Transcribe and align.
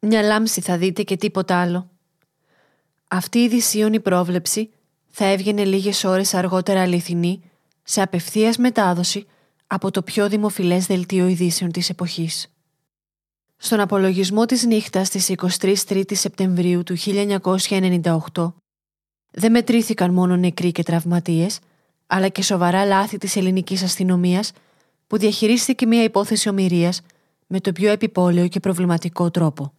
Μια 0.00 0.22
λάμψη 0.22 0.60
θα 0.60 0.78
δείτε 0.78 1.02
και 1.02 1.16
τίποτα 1.16 1.60
άλλο. 1.60 1.90
Αυτή 3.08 3.38
η 3.38 3.48
δυσίωνη 3.48 4.00
πρόβλεψη 4.00 4.70
θα 5.06 5.24
έβγαινε 5.24 5.64
λίγες 5.64 6.04
ώρες 6.04 6.34
αργότερα 6.34 6.82
αληθινή 6.82 7.42
σε 7.82 8.02
απευθείας 8.02 8.56
μετάδοση 8.56 9.26
από 9.66 9.90
το 9.90 10.02
πιο 10.02 10.28
δημοφιλές 10.28 10.86
δελτίο 10.86 11.26
ειδήσεων 11.26 11.72
της 11.72 11.88
εποχής. 11.90 12.52
Στον 13.56 13.80
απολογισμό 13.80 14.44
της 14.46 14.64
νύχτας 14.64 15.08
της 15.08 15.32
23 15.58 16.02
Σεπτεμβρίου 16.12 16.82
του 16.82 16.96
1998 16.98 18.52
δεν 19.30 19.50
μετρήθηκαν 19.50 20.12
μόνο 20.12 20.36
νεκροί 20.36 20.72
και 20.72 20.82
τραυματίες, 20.82 21.58
αλλά 22.06 22.28
και 22.28 22.42
σοβαρά 22.42 22.84
λάθη 22.84 23.18
της 23.18 23.36
ελληνικής 23.36 23.82
αστυνομίας 23.82 24.52
που 25.06 25.18
διαχειρίστηκε 25.18 25.86
μια 25.86 26.02
υπόθεση 26.02 26.48
ομοιρίας 26.48 27.00
με 27.46 27.60
το 27.60 27.72
πιο 27.72 27.90
επιπόλαιο 27.90 28.48
και 28.48 28.60
προβληματικό 28.60 29.30
τρόπο. 29.30 29.72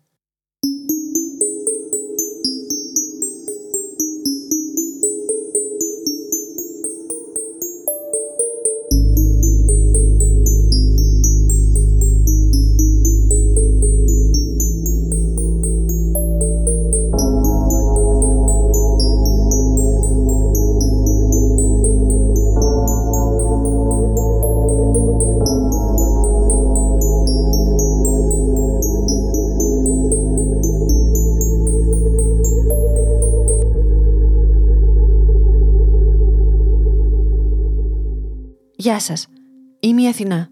Γεια 38.90 39.00
σας, 39.00 39.28
είμαι 39.80 40.02
η 40.02 40.08
Αθηνά. 40.08 40.50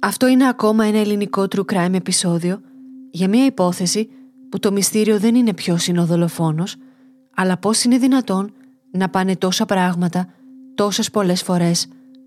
Αυτό 0.00 0.26
είναι 0.26 0.48
ακόμα 0.48 0.84
ένα 0.84 0.98
ελληνικό 0.98 1.46
true 1.50 1.64
crime 1.72 1.94
επεισόδιο 1.94 2.60
για 3.10 3.28
μια 3.28 3.44
υπόθεση 3.44 4.08
που 4.48 4.58
το 4.58 4.72
μυστήριο 4.72 5.18
δεν 5.18 5.34
είναι 5.34 5.54
ποιος 5.54 5.86
είναι 5.86 6.00
ο 6.00 6.06
δολοφόνος, 6.06 6.76
αλλά 7.34 7.56
πώς 7.56 7.84
είναι 7.84 7.98
δυνατόν 7.98 8.52
να 8.90 9.08
πάνε 9.08 9.36
τόσα 9.36 9.64
πράγματα 9.64 10.28
τόσες 10.74 11.10
πολλές 11.10 11.42
φορές 11.42 11.86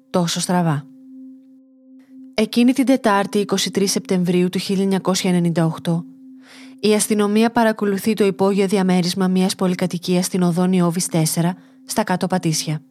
τόσο 0.09 0.39
στραβά. 0.39 0.85
Εκείνη 2.33 2.73
την 2.73 2.85
Τετάρτη 2.85 3.45
23 3.47 3.83
Σεπτεμβρίου 3.85 4.49
του 4.49 4.59
1998 5.83 6.03
η 6.79 6.93
αστυνομία 6.93 7.51
παρακολουθεί 7.51 8.13
το 8.13 8.25
υπόγειο 8.25 8.67
διαμέρισμα 8.67 9.27
μιας 9.27 9.55
πολυκατοικίας 9.55 10.25
στην 10.25 10.41
οδόνη 10.41 10.81
Όβης 10.81 11.07
4 11.11 11.23
στα 11.85 12.03
κάτω 12.03 12.27
Πατήσια. 12.27 12.81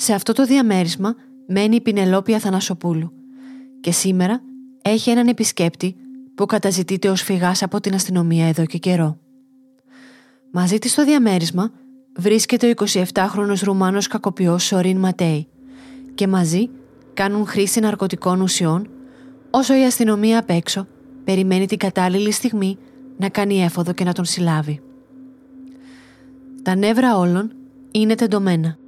Σε 0.00 0.12
αυτό 0.12 0.32
το 0.32 0.44
διαμέρισμα 0.44 1.14
μένει 1.46 1.76
η 1.76 1.80
Πινελόπη 1.80 2.34
Αθανασοπούλου 2.34 3.12
και 3.80 3.92
σήμερα 3.92 4.42
έχει 4.82 5.10
έναν 5.10 5.28
επισκέπτη 5.28 5.96
που 6.34 6.46
καταζητείται 6.46 7.08
ως 7.08 7.22
φυγάς 7.22 7.62
από 7.62 7.80
την 7.80 7.94
αστυνομία 7.94 8.48
εδώ 8.48 8.64
και 8.64 8.78
καιρό. 8.78 9.18
Μαζί 10.50 10.78
της 10.78 10.92
στο 10.92 11.04
διαμέρισμα 11.04 11.72
βρίσκεται 12.16 12.68
ο 12.68 12.84
27χρονος 12.86 13.62
Ρουμάνος 13.62 14.06
κακοποιός 14.06 14.64
Σορίν 14.64 14.98
Ματέι 14.98 15.48
και 16.14 16.26
μαζί 16.26 16.70
κάνουν 17.14 17.46
χρήση 17.46 17.80
ναρκωτικών 17.80 18.40
ουσιών 18.40 18.88
όσο 19.50 19.74
η 19.74 19.84
αστυνομία 19.84 20.38
απ' 20.38 20.50
έξω 20.50 20.86
περιμένει 21.24 21.66
την 21.66 21.78
κατάλληλη 21.78 22.30
στιγμή 22.30 22.78
να 23.16 23.28
κάνει 23.28 23.62
έφοδο 23.62 23.92
και 23.92 24.04
να 24.04 24.12
τον 24.12 24.24
συλλάβει. 24.24 24.80
Τα 26.62 26.74
νεύρα 26.74 27.18
όλων 27.18 27.52
είναι 27.90 28.14
τεντωμένα. 28.14 28.79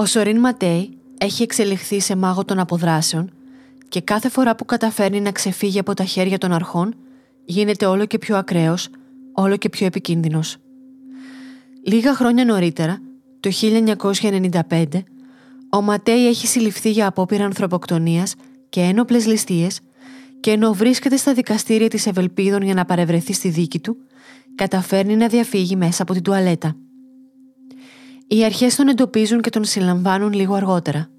Ο 0.00 0.06
Σορίν 0.06 0.38
Ματέι 0.38 0.98
έχει 1.18 1.42
εξελιχθεί 1.42 2.00
σε 2.00 2.16
μάγο 2.16 2.44
των 2.44 2.58
αποδράσεων 2.58 3.30
και 3.88 4.00
κάθε 4.00 4.28
φορά 4.28 4.56
που 4.56 4.64
καταφέρνει 4.64 5.20
να 5.20 5.32
ξεφύγει 5.32 5.78
από 5.78 5.94
τα 5.94 6.04
χέρια 6.04 6.38
των 6.38 6.52
αρχών 6.52 6.94
γίνεται 7.44 7.86
όλο 7.86 8.06
και 8.06 8.18
πιο 8.18 8.36
ακραίος, 8.36 8.88
όλο 9.32 9.56
και 9.56 9.68
πιο 9.68 9.86
επικίνδυνος. 9.86 10.56
Λίγα 11.82 12.14
χρόνια 12.14 12.44
νωρίτερα, 12.44 13.00
το 13.40 13.50
1995, 14.70 14.84
ο 15.70 15.82
Ματέι 15.82 16.26
έχει 16.26 16.46
συλληφθεί 16.46 16.90
για 16.90 17.06
απόπειρα 17.06 17.44
ανθρωποκτονίας 17.44 18.34
και 18.68 18.80
ένοπλες 18.80 19.26
ληστείες 19.26 19.80
και 20.40 20.50
ενώ 20.50 20.72
βρίσκεται 20.72 21.16
στα 21.16 21.34
δικαστήρια 21.34 21.88
της 21.88 22.06
Ευελπίδων 22.06 22.62
για 22.62 22.74
να 22.74 22.84
παρευρεθεί 22.84 23.32
στη 23.32 23.48
δίκη 23.48 23.78
του, 23.78 23.96
καταφέρνει 24.54 25.16
να 25.16 25.28
διαφύγει 25.28 25.76
μέσα 25.76 26.02
από 26.02 26.12
την 26.12 26.22
τουαλέτα. 26.22 26.76
Οι 28.30 28.44
αρχές 28.44 28.76
τον 28.76 28.88
εντοπίζουν 28.88 29.40
και 29.40 29.50
τον 29.50 29.64
συλλαμβάνουν 29.64 30.32
λίγο 30.32 30.54
αργότερα. 30.54 31.10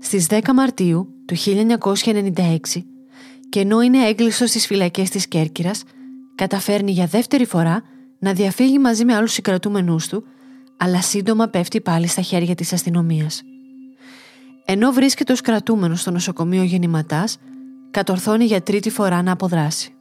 Στις 0.00 0.26
10 0.30 0.52
Μαρτίου 0.54 1.08
του 1.26 1.36
1996 1.36 2.84
και 3.48 3.60
ενώ 3.60 3.80
είναι 3.80 4.06
έγκλειστος 4.06 4.48
στις 4.48 4.66
φυλακές 4.66 5.10
της 5.10 5.28
Κέρκυρας, 5.28 5.82
καταφέρνει 6.34 6.90
για 6.90 7.06
δεύτερη 7.06 7.46
φορά 7.46 7.82
να 8.18 8.32
διαφύγει 8.32 8.78
μαζί 8.78 9.04
με 9.04 9.14
άλλους 9.14 9.32
συγκρατούμενούς 9.32 10.08
του, 10.08 10.24
αλλά 10.76 11.02
σύντομα 11.02 11.48
πέφτει 11.48 11.80
πάλι 11.80 12.06
στα 12.06 12.22
χέρια 12.22 12.54
της 12.54 12.72
αστυνομίας. 12.72 13.42
Ενώ 14.64 14.92
βρίσκεται 14.92 15.32
ως 15.32 15.40
κρατούμενος 15.40 16.00
στο 16.00 16.10
νοσοκομείο 16.10 16.62
γεννηματάς, 16.62 17.38
κατορθώνει 17.90 18.44
για 18.44 18.62
τρίτη 18.62 18.90
φορά 18.90 19.22
να 19.22 19.32
αποδράσει. 19.32 19.94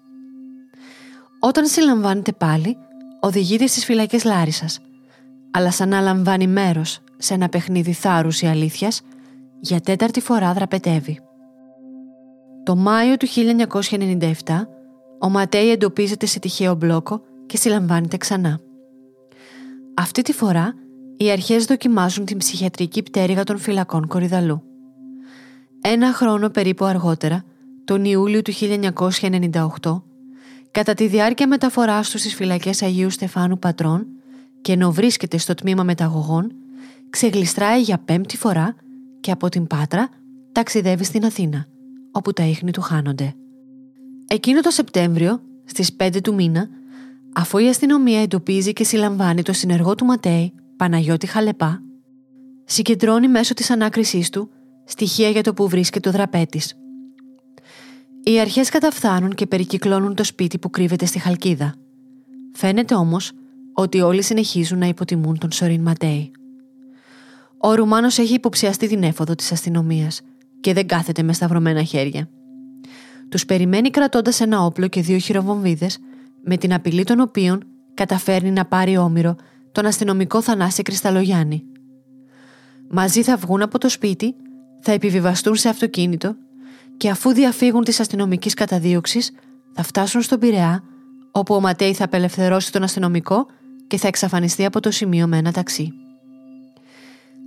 Όταν 1.40 1.66
συλλαμβάνεται 1.66 2.32
πάλι, 2.32 2.78
οδηγείται 3.20 3.68
στις 3.68 3.86
φυλακές 3.86 4.24
Λάρισας, 4.24 4.80
αλλά 5.56 5.72
σαν 5.72 5.90
να 5.90 6.02
λαμβάνει 6.02 6.48
μέρος 6.48 7.00
σε 7.18 7.34
ένα 7.34 7.50
παιχνίδι 7.50 7.94
θάρρους 7.94 8.42
ή 8.42 8.46
αλήθειας, 8.48 9.02
για 9.60 9.80
τέταρτη 9.80 10.22
φορά 10.22 10.54
δραπετεύει. 10.54 11.20
Το 12.64 12.76
Μάιο 12.76 13.18
του 13.18 13.28
1997, 13.28 14.32
ο 15.20 15.30
Ματέι 15.30 15.72
εντοπίζεται 15.72 16.26
σε 16.26 16.40
τυχαίο 16.40 16.76
μπλόκο 16.76 17.22
και 17.46 17.58
συλλαμβάνεται 17.58 18.18
ξανά. 18.18 18.60
Αυτή 19.94 20.22
τη 20.22 20.34
φορά, 20.34 20.74
οι 21.18 21.32
αρχές 21.32 21.66
δοκιμάζουν 21.66 22.26
την 22.26 22.38
ψυχιατρική 22.38 23.04
πτέρυγα 23.04 23.44
των 23.44 23.58
φυλακών 23.58 24.08
Κορυδαλού. 24.08 24.64
Ένα 25.82 26.14
χρόνο 26.14 26.50
περίπου 26.50 26.86
αργότερα, 26.86 27.44
τον 27.86 28.06
Ιούλιο 28.06 28.42
του 28.42 28.52
1998, 29.82 30.04
κατά 30.72 30.94
τη 30.94 31.08
διάρκεια 31.08 31.48
μεταφοράς 31.48 32.10
του 32.10 32.18
στις 32.18 32.36
φυλακές 32.36 32.82
Αγίου 32.82 33.10
Στεφάνου 33.10 33.60
Πατρών 33.60 34.08
και 34.66 34.72
ενώ 34.72 34.92
βρίσκεται 34.92 35.38
στο 35.38 35.54
τμήμα 35.54 35.84
μεταγωγών, 35.84 36.52
ξεγλιστράει 37.10 37.82
για 37.82 37.98
πέμπτη 37.98 38.38
φορά 38.38 38.76
και 39.20 39.32
από 39.32 39.50
την 39.50 39.68
Πάτρα 39.68 40.10
ταξιδεύει 40.52 41.04
στην 41.04 41.26
Αθήνα, 41.26 41.66
όπου 42.12 42.34
τα 42.34 42.44
ίχνη 42.44 42.72
του 42.72 42.82
χάνονται. 42.82 43.34
Εκείνο 44.28 44.62
το 44.62 44.70
Σεπτέμβριο, 44.70 45.42
στις 45.66 45.96
5 45.96 46.22
του 46.24 46.34
μήνα, 46.34 46.70
αφού 47.34 47.58
η 47.58 47.68
αστυνομία 47.68 48.22
εντοπίζει 48.22 48.74
και 48.74 48.84
συλλαμβάνει 48.84 49.42
το 49.42 49.54
συνεργό 49.54 49.96
του 49.96 50.06
Ματέη, 50.06 50.54
Παναγιώτη 50.78 51.28
Χαλεπά, 51.28 51.82
συγκεντρώνει 52.66 53.28
μέσω 53.28 53.54
της 53.54 53.70
ανάκρισής 53.70 54.30
του 54.30 54.50
στοιχεία 54.86 55.30
για 55.30 55.44
το 55.44 55.54
που 55.54 55.68
βρίσκεται 55.68 56.10
ο 56.10 56.12
δραπέτης. 56.12 56.74
Οι 58.24 58.40
αρχές 58.40 58.70
καταφθάνουν 58.70 59.34
και 59.34 59.46
περικυκλώνουν 59.46 60.16
το 60.16 60.24
σπίτι 60.24 60.58
που 60.58 60.70
κρύβεται 60.70 61.06
στη 61.06 61.20
Χαλκίδα. 61.20 61.76
Φαίνεται 62.54 62.96
όμως 62.96 63.32
ότι 63.78 64.02
όλοι 64.02 64.22
συνεχίζουν 64.22 64.78
να 64.78 64.88
υποτιμούν 64.88 65.38
τον 65.38 65.52
Σορίν 65.52 65.82
Ματέι. 65.82 66.32
Ο 67.58 67.74
Ρουμάνος 67.76 68.18
έχει 68.18 68.34
υποψιαστεί 68.34 68.88
την 68.88 69.04
έφοδο 69.04 69.36
της 69.36 69.52
αστυνομίας 69.52 70.22
και 70.60 70.74
δεν 70.74 70.88
κάθεται 70.88 71.24
με 71.24 71.34
σταυρωμένα 71.34 71.84
χέρια. 71.84 72.30
Τους 73.30 73.46
περιμένει 73.46 73.90
κρατώντας 73.90 74.40
ένα 74.40 74.62
όπλο 74.62 74.88
και 74.88 75.02
δύο 75.02 75.18
χειροβομβίδες, 75.18 75.98
με 76.44 76.58
την 76.58 76.74
απειλή 76.74 77.04
των 77.04 77.20
οποίων 77.20 77.64
καταφέρνει 77.94 78.52
να 78.52 78.66
πάρει 78.66 78.98
όμοιρο 78.98 79.36
τον 79.72 79.86
αστυνομικό 79.86 80.42
Θανάση 80.42 80.82
Κρυσταλογιάννη. 80.82 81.64
Μαζί 82.90 83.24
θα 83.24 83.38
βγουν 83.38 83.62
από 83.62 83.78
το 83.78 83.90
σπίτι, 83.90 84.36
θα 84.80 84.92
επιβιβαστούν 84.92 85.56
σε 85.56 85.70
αυτοκίνητο 85.70 86.36
και 86.98 87.10
αφού 87.10 87.34
διαφύγουν 87.34 87.84
της 87.84 88.00
αστυνομικής 88.00 88.54
καταδίωξης, 88.54 89.32
θα 89.74 89.84
φτάσουν 89.84 90.22
στον 90.22 90.40
Πειραιά, 90.40 90.84
όπου 91.32 91.56
ο 91.56 91.60
Ματέι 91.60 91.94
θα 91.94 92.04
απελευθερώσει 92.04 92.72
τον 92.72 92.84
αστυνομικό 92.84 93.46
και 93.88 93.98
θα 93.98 94.08
εξαφανιστεί 94.08 94.66
από 94.66 94.80
το 94.80 94.92
σημείο 94.92 95.28
με 95.28 95.38
ένα 95.38 95.52
ταξί. 95.52 95.94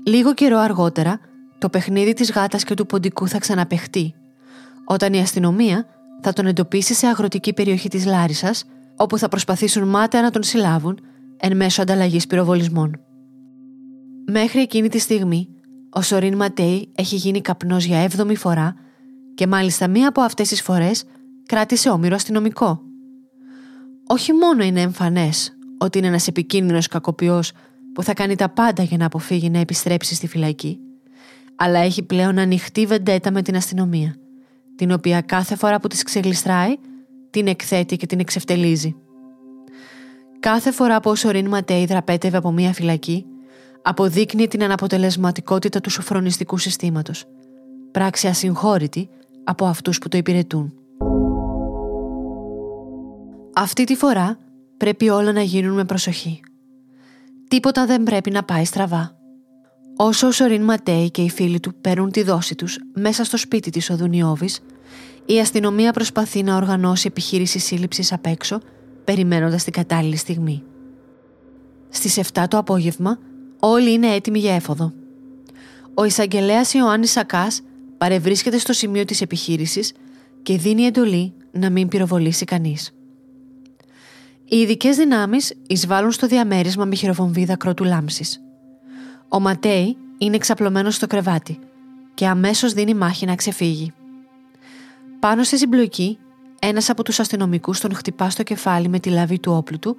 Λίγο 0.07 0.35
καιρό 0.35 0.59
αργότερα, 0.59 1.21
το 1.59 1.69
παιχνίδι 1.69 2.13
της 2.13 2.33
γάτας 2.33 2.65
και 2.65 2.75
του 2.75 2.87
ποντικού 2.87 3.29
θα 3.29 3.39
ξαναπεχτεί, 3.39 4.15
όταν 4.85 5.13
η 5.13 5.21
αστυνομία 5.21 5.87
θα 6.23 6.33
τον 6.33 6.47
εντοπίσει 6.47 6.95
σε 6.95 7.07
αγροτική 7.07 7.53
περιοχή 7.53 7.89
της 7.89 8.07
Λάρισας, 8.07 8.65
όπου 8.97 9.19
θα 9.19 9.29
προσπαθήσουν 9.29 9.89
μάταια 9.89 10.23
να 10.23 10.31
τον 10.31 10.43
συλλάβουν 10.43 11.01
εν 11.37 11.57
μέσω 11.57 11.83
ανταλλαγής 11.83 12.27
πυροβολισμών. 12.27 13.01
Μέχρι 14.31 14.61
εκείνη 14.61 14.89
τη 14.89 14.99
στιγμή, 14.99 15.49
ο 15.91 16.03
Σορίν 16.03 16.37
Ματέι 16.37 16.93
έχει 16.95 17.17
γίνει 17.17 17.41
καπνός 17.41 17.85
για 17.85 18.03
έβδομη 18.03 18.37
φορά 18.37 18.75
και 19.35 19.47
μάλιστα 19.47 19.89
μία 19.89 20.09
από 20.09 20.21
αυτές 20.21 20.49
τις 20.49 20.63
φορές 20.63 21.05
κράτησε 21.47 21.91
όμοιρο 21.91 22.15
αστυνομικό. 22.15 22.83
Όχι 24.07 24.33
μόνο 24.33 24.65
είναι 24.65 24.81
εμφανές 24.81 25.58
ότι 25.79 25.99
είναι 25.99 26.07
ένας 26.07 26.27
επικίνδυνος 26.27 26.89
κακοποιός 26.89 27.53
που 27.93 28.03
θα 28.03 28.15
κάνει 28.15 28.35
τα 28.35 28.49
πάντα 28.49 28.83
για 28.83 28.97
να 28.97 29.07
αποφύγει 29.07 29.51
να 29.51 29.59
επιστρέψει 29.59 30.15
στη 30.15 30.27
φυλακή, 30.27 30.79
αλλά 31.57 31.79
έχει 31.79 32.03
πλέον 32.03 32.39
ανοιχτή 32.39 32.87
βεντέτα 32.87 33.31
με 33.31 33.43
την 33.43 33.57
αστυνομία, 33.57 34.15
την 34.77 34.93
οποία 34.93 35.21
κάθε 35.21 35.57
φορά 35.57 35.81
που 35.81 35.89
της 35.89 36.03
ξεγλιστράει, 36.03 36.75
την 37.31 37.47
εκθέτει 37.47 37.97
και 37.97 38.07
την 38.07 38.21
εξευτελίζει. 38.21 38.97
Κάθε 40.41 40.73
φορά 40.73 41.01
που 41.01 41.11
ο 41.11 41.15
Σωρίν 41.15 41.49
Ματέι 41.49 41.85
δραπέτευε 41.85 42.37
από 42.37 42.53
μία 42.53 42.73
φυλακή, 42.73 43.25
αποδείκνει 43.83 44.49
την 44.49 44.63
αναποτελεσματικότητα 44.63 45.81
του 45.81 45.91
σοφρονιστικού 45.91 46.59
συστήματος, 46.59 47.25
πράξη 47.91 48.27
ασυγχώρητη 48.27 49.09
από 49.45 49.67
αυτούς 49.67 49.99
που 49.99 50.09
το 50.09 50.17
υπηρετούν. 50.17 50.73
Αυτή 53.55 53.85
τη 53.85 53.95
φορά 53.95 54.39
πρέπει 54.79 55.09
όλα 55.09 55.33
να 55.33 55.43
γίνουν 55.43 55.75
με 55.75 55.85
προσοχή. 55.85 56.41
Τίποτα 57.49 57.87
δεν 57.87 58.03
πρέπει 58.03 58.31
να 58.31 58.43
πάει 58.43 58.65
στραβά. 58.65 59.17
Όσο 59.97 60.27
ο 60.27 60.31
Σωρίν 60.31 60.63
Ματέι 60.63 61.11
και 61.11 61.23
οι 61.23 61.31
φίλοι 61.31 61.61
του 61.61 61.75
παίρνουν 61.81 62.11
τη 62.11 62.23
δόση 62.23 62.55
τους 62.55 62.79
μέσα 62.95 63.25
στο 63.25 63.37
σπίτι 63.37 63.71
της 63.71 63.91
Οδουνιώβης, 63.91 64.61
η 65.27 65.41
αστυνομία 65.41 65.93
προσπαθεί 65.93 66.43
να 66.43 66.57
οργανώσει 66.57 67.07
επιχείρηση 67.07 67.59
σύλληψης 67.59 68.13
απ' 68.13 68.27
έξω, 68.27 68.61
περιμένοντας 69.05 69.65
την 69.65 69.73
κατάλληλη 69.73 70.17
στιγμή. 70.17 70.63
Στις 71.89 72.17
7 72.17 72.49
το 72.49 72.59
απόγευμα, 72.59 73.19
όλοι 73.61 73.93
είναι 73.93 74.15
έτοιμοι 74.15 74.39
για 74.39 74.55
έφοδο. 74.55 74.93
Ο 75.95 76.05
εισαγγελέας 76.05 76.75
Ιωάννης 76.75 77.11
Σακάς 77.11 77.61
παρευρίσκεται 77.99 78.59
στο 78.59 78.73
σημείο 78.73 79.05
της 79.05 79.21
επιχείρησης 79.21 79.93
και 80.43 80.57
δίνει 80.57 80.83
εντολή 80.83 81.33
να 81.51 81.71
μην 81.71 81.89
πυροβολήσει 81.89 82.45
κανείς. 82.45 82.98
Οι 84.51 84.57
ειδικές 84.57 84.97
δυνάμεις 84.97 85.55
εισβάλλουν 85.67 86.13
στο 86.13 86.27
διαμέρισμα 86.27 86.85
με 86.85 86.95
χειροβομβίδα 86.95 87.57
κρότου 87.57 87.85
λάμψης. 87.85 88.41
Ο 89.29 89.41
Ματέι 89.41 89.97
είναι 90.19 90.37
εξαπλωμένος 90.37 90.95
στο 90.95 91.07
κρεβάτι 91.07 91.59
και 92.15 92.27
αμέσως 92.27 92.73
δίνει 92.73 92.95
μάχη 92.95 93.27
να 93.27 93.35
ξεφύγει. 93.35 93.93
Πάνω 95.19 95.43
στη 95.43 95.59
συμπλοκή, 95.59 96.19
ένας 96.59 96.91
από 96.91 97.03
τους 97.03 97.21
αστυνομικούς 97.21 97.81
τον 97.81 97.95
χτυπά 97.95 98.31
στο 98.31 98.43
κεφάλι 98.43 98.89
με 98.89 98.99
τη 98.99 99.11
λαβή 99.11 99.39
του 99.39 99.53
όπλου 99.53 99.79
του, 99.79 99.97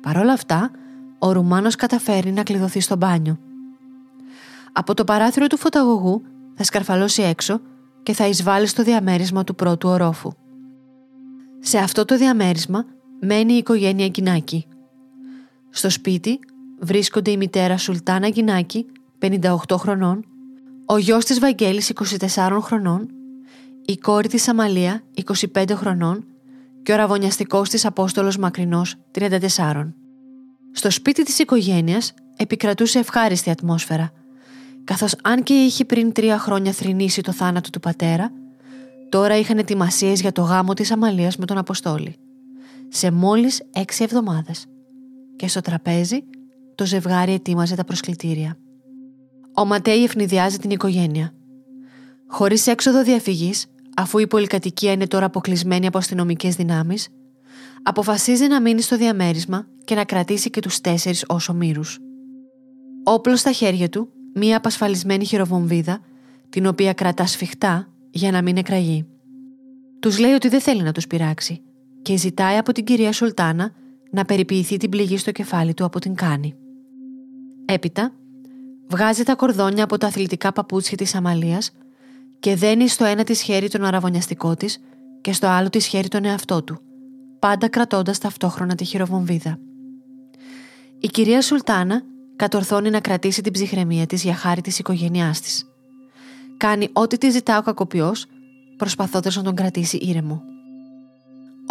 παρόλα 0.00 0.32
αυτά, 0.32 0.70
ο 1.18 1.32
Ρουμάνος 1.32 1.74
καταφέρει 1.74 2.32
να 2.32 2.42
κλειδωθεί 2.42 2.80
στο 2.80 2.96
μπάνιο. 2.96 3.38
Από 4.72 4.94
το 4.94 5.04
παράθυρο 5.04 5.46
του 5.46 5.56
φωταγωγού 5.56 6.22
θα 6.54 6.64
σκαρφαλώσει 6.64 7.22
έξω 7.22 7.60
και 8.02 8.12
θα 8.12 8.26
εισβάλλει 8.26 8.66
στο 8.66 8.82
διαμέρισμα 8.82 9.44
του 9.44 9.54
πρώτου 9.54 9.88
ορόφου. 9.88 10.32
Σε 11.60 11.78
αυτό 11.78 12.04
το 12.04 12.16
διαμέρισμα 12.16 12.84
μένει 13.24 13.52
η 13.52 13.56
οικογένεια 13.56 14.08
Γκινάκη. 14.08 14.66
Στο 15.70 15.90
σπίτι 15.90 16.38
βρίσκονται 16.80 17.30
η 17.30 17.36
μητέρα 17.36 17.76
Σουλτάνα 17.76 18.28
Γκινάκη, 18.28 18.86
58 19.18 19.56
χρονών, 19.76 20.24
ο 20.86 20.98
γιος 20.98 21.24
της 21.24 21.38
Βαγγέλης, 21.38 21.88
24 21.88 22.58
χρονών, 22.60 23.08
η 23.84 23.96
κόρη 23.96 24.28
της 24.28 24.48
Αμαλία, 24.48 25.02
25 25.54 25.74
χρονών 25.74 26.24
και 26.82 26.92
ο 26.92 26.96
ραβωνιαστικός 26.96 27.68
της 27.68 27.84
Απόστολος 27.84 28.36
Μακρινός, 28.36 28.94
34. 29.10 29.94
Στο 30.72 30.90
σπίτι 30.90 31.22
της 31.22 31.38
οικογένειας 31.38 32.14
επικρατούσε 32.36 32.98
ευχάριστη 32.98 33.50
ατμόσφαιρα, 33.50 34.12
καθώς 34.84 35.14
αν 35.22 35.42
και 35.42 35.54
είχε 35.54 35.84
πριν 35.84 36.12
τρία 36.12 36.38
χρόνια 36.38 36.72
θρυνήσει 36.72 37.20
το 37.20 37.32
θάνατο 37.32 37.70
του 37.70 37.80
πατέρα, 37.80 38.32
τώρα 39.08 39.38
είχαν 39.38 39.58
ετοιμασίες 39.58 40.20
για 40.20 40.32
το 40.32 40.42
γάμο 40.42 40.74
της 40.74 40.90
Αμαλίας 40.90 41.36
με 41.36 41.46
τον 41.46 41.58
Αποστόλη. 41.58 42.16
Σε 42.94 43.10
μόλις 43.10 43.62
έξι 43.72 44.04
εβδομάδες. 44.04 44.66
Και 45.36 45.48
στο 45.48 45.60
τραπέζι 45.60 46.24
το 46.74 46.86
ζευγάρι 46.86 47.32
ετοίμαζε 47.32 47.74
τα 47.74 47.84
προσκλητήρια. 47.84 48.56
Ο 49.54 49.64
Ματέι 49.64 50.04
ευνηδιάζει 50.04 50.58
την 50.58 50.70
οικογένεια. 50.70 51.34
Χωρίς 52.26 52.66
έξοδο 52.66 53.02
διαφυγής, 53.02 53.66
αφού 53.96 54.18
η 54.18 54.26
πολυκατοικία 54.26 54.92
είναι 54.92 55.06
τώρα 55.06 55.26
αποκλεισμένη 55.26 55.86
από 55.86 55.98
αστυνομικές 55.98 56.56
δυνάμεις, 56.56 57.08
αποφασίζει 57.82 58.46
να 58.46 58.60
μείνει 58.60 58.80
στο 58.80 58.96
διαμέρισμα 58.96 59.66
και 59.84 59.94
να 59.94 60.04
κρατήσει 60.04 60.50
και 60.50 60.60
τους 60.60 60.80
τέσσερις 60.80 61.24
ω 61.28 61.36
ομήρου. 61.48 61.82
Όπλο 63.04 63.36
στα 63.36 63.52
χέρια 63.52 63.88
του, 63.88 64.08
μία 64.34 64.56
απασφαλισμένη 64.56 65.24
χειροβομβίδα, 65.24 66.00
την 66.48 66.66
οποία 66.66 66.92
κρατά 66.92 67.26
σφιχτά 67.26 67.88
για 68.10 68.30
να 68.30 68.42
μην 68.42 68.56
εκραγεί. 68.56 69.06
Τους 70.00 70.18
λέει 70.18 70.32
ότι 70.32 70.48
δεν 70.48 70.60
θέλει 70.60 70.82
να 70.82 70.92
τους 70.92 71.06
πειράξει 71.06 71.62
και 72.02 72.16
ζητάει 72.16 72.56
από 72.56 72.72
την 72.72 72.84
κυρία 72.84 73.12
Σουλτάνα 73.12 73.72
να 74.10 74.24
περιποιηθεί 74.24 74.76
την 74.76 74.90
πληγή 74.90 75.16
στο 75.16 75.32
κεφάλι 75.32 75.74
του 75.74 75.84
από 75.84 75.98
την 75.98 76.14
Κάνη. 76.14 76.54
Έπειτα, 77.64 78.12
βγάζει 78.88 79.22
τα 79.22 79.34
κορδόνια 79.34 79.84
από 79.84 79.98
τα 79.98 80.06
αθλητικά 80.06 80.52
παπούτσια 80.52 80.96
της 80.96 81.14
Αμαλίας 81.14 81.70
και 82.38 82.56
δένει 82.56 82.88
στο 82.88 83.04
ένα 83.04 83.24
της 83.24 83.40
χέρι 83.40 83.68
τον 83.68 83.84
αραβωνιαστικό 83.84 84.54
της 84.54 84.78
και 85.20 85.32
στο 85.32 85.46
άλλο 85.46 85.68
της 85.68 85.86
χέρι 85.86 86.08
τον 86.08 86.24
εαυτό 86.24 86.62
του, 86.62 86.80
πάντα 87.38 87.68
κρατώντας 87.68 88.18
ταυτόχρονα 88.18 88.74
τη 88.74 88.84
χειροβομβίδα. 88.84 89.58
Η 90.98 91.06
κυρία 91.06 91.42
Σουλτάνα 91.42 92.02
κατορθώνει 92.36 92.90
να 92.90 93.00
κρατήσει 93.00 93.42
την 93.42 93.52
ψυχραιμία 93.52 94.06
της 94.06 94.22
για 94.22 94.34
χάρη 94.34 94.60
της 94.60 94.78
οικογένειάς 94.78 95.40
της. 95.40 95.66
Κάνει 96.56 96.88
ό,τι 96.92 97.18
της 97.18 97.32
ζητά 97.32 97.58
ο 97.58 97.62
κακοποιός, 97.62 98.26
προσπαθώντας 98.76 99.36
να 99.36 99.42
τον 99.42 99.54
κρατήσει 99.54 99.96
ήρεμο. 99.96 100.51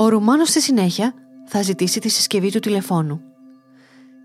Ο 0.02 0.10
Ρουμάνος 0.10 0.50
στη 0.50 0.62
συνέχεια 0.62 1.14
θα 1.46 1.62
ζητήσει 1.62 2.00
τη 2.00 2.10
συσκευή 2.10 2.52
του 2.52 2.60
τηλεφώνου. 2.60 3.22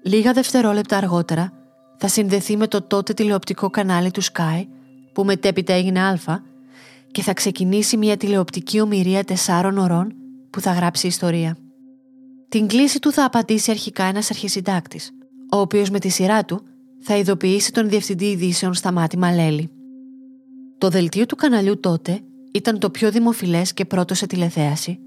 Λίγα 0.02 0.32
δευτερόλεπτα 0.32 0.96
αργότερα 0.96 1.52
θα 1.96 2.08
συνδεθεί 2.08 2.56
με 2.56 2.67
το 2.67 2.82
τότε 2.82 3.12
τηλεοπτικό 3.12 3.70
κανάλι 3.70 4.11
του 4.11 4.23
Sky 4.23 4.67
που 5.12 5.25
μετέπειτα 5.25 5.73
έγινε 5.73 6.00
Α 6.00 6.43
και 7.11 7.23
θα 7.23 7.32
ξεκινήσει 7.32 7.96
μια 7.96 8.17
τηλεοπτική 8.17 8.81
ομοιρία 8.81 9.25
τεσσάρων 9.25 9.78
ωρών 9.78 10.14
που 10.50 10.61
θα 10.61 10.73
γράψει 10.73 11.06
ιστορία. 11.06 11.56
Την 12.49 12.67
κλίση 12.67 12.99
του 12.99 13.12
θα 13.12 13.25
απαντήσει 13.25 13.70
αρχικά 13.70 14.05
ένας 14.05 14.31
αρχισυντάκτης, 14.31 15.11
ο 15.52 15.56
οποίος 15.56 15.90
με 15.90 15.99
τη 15.99 16.08
σειρά 16.08 16.44
του 16.44 16.61
θα 17.00 17.17
ειδοποιήσει 17.17 17.73
τον 17.73 17.88
Διευθυντή 17.88 18.25
Ειδήσεων 18.25 18.75
Σταμάτη 18.75 19.19
Μαλέλη. 19.19 19.70
Το 20.78 20.88
δελτίο 20.88 21.26
του 21.26 21.37
καναλιού 21.37 21.81
τότε 21.81 22.20
ήταν 22.52 22.78
το 22.78 22.90
πιο 22.90 23.11
δημοφιλές 23.11 23.73
και 23.73 23.84
πρώτο 23.84 24.14
σε 24.14 24.26
τηλεθέαση, 24.26 25.00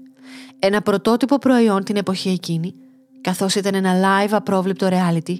ένα 0.58 0.82
πρωτότυπο 0.82 1.38
προϊόν 1.38 1.84
την 1.84 1.96
εποχή 1.96 2.30
εκείνη, 2.30 2.74
καθώς 3.20 3.54
ήταν 3.54 3.74
ένα 3.74 3.94
live 3.94 4.30
απρόβλεπτο 4.30 4.88
reality 4.90 5.36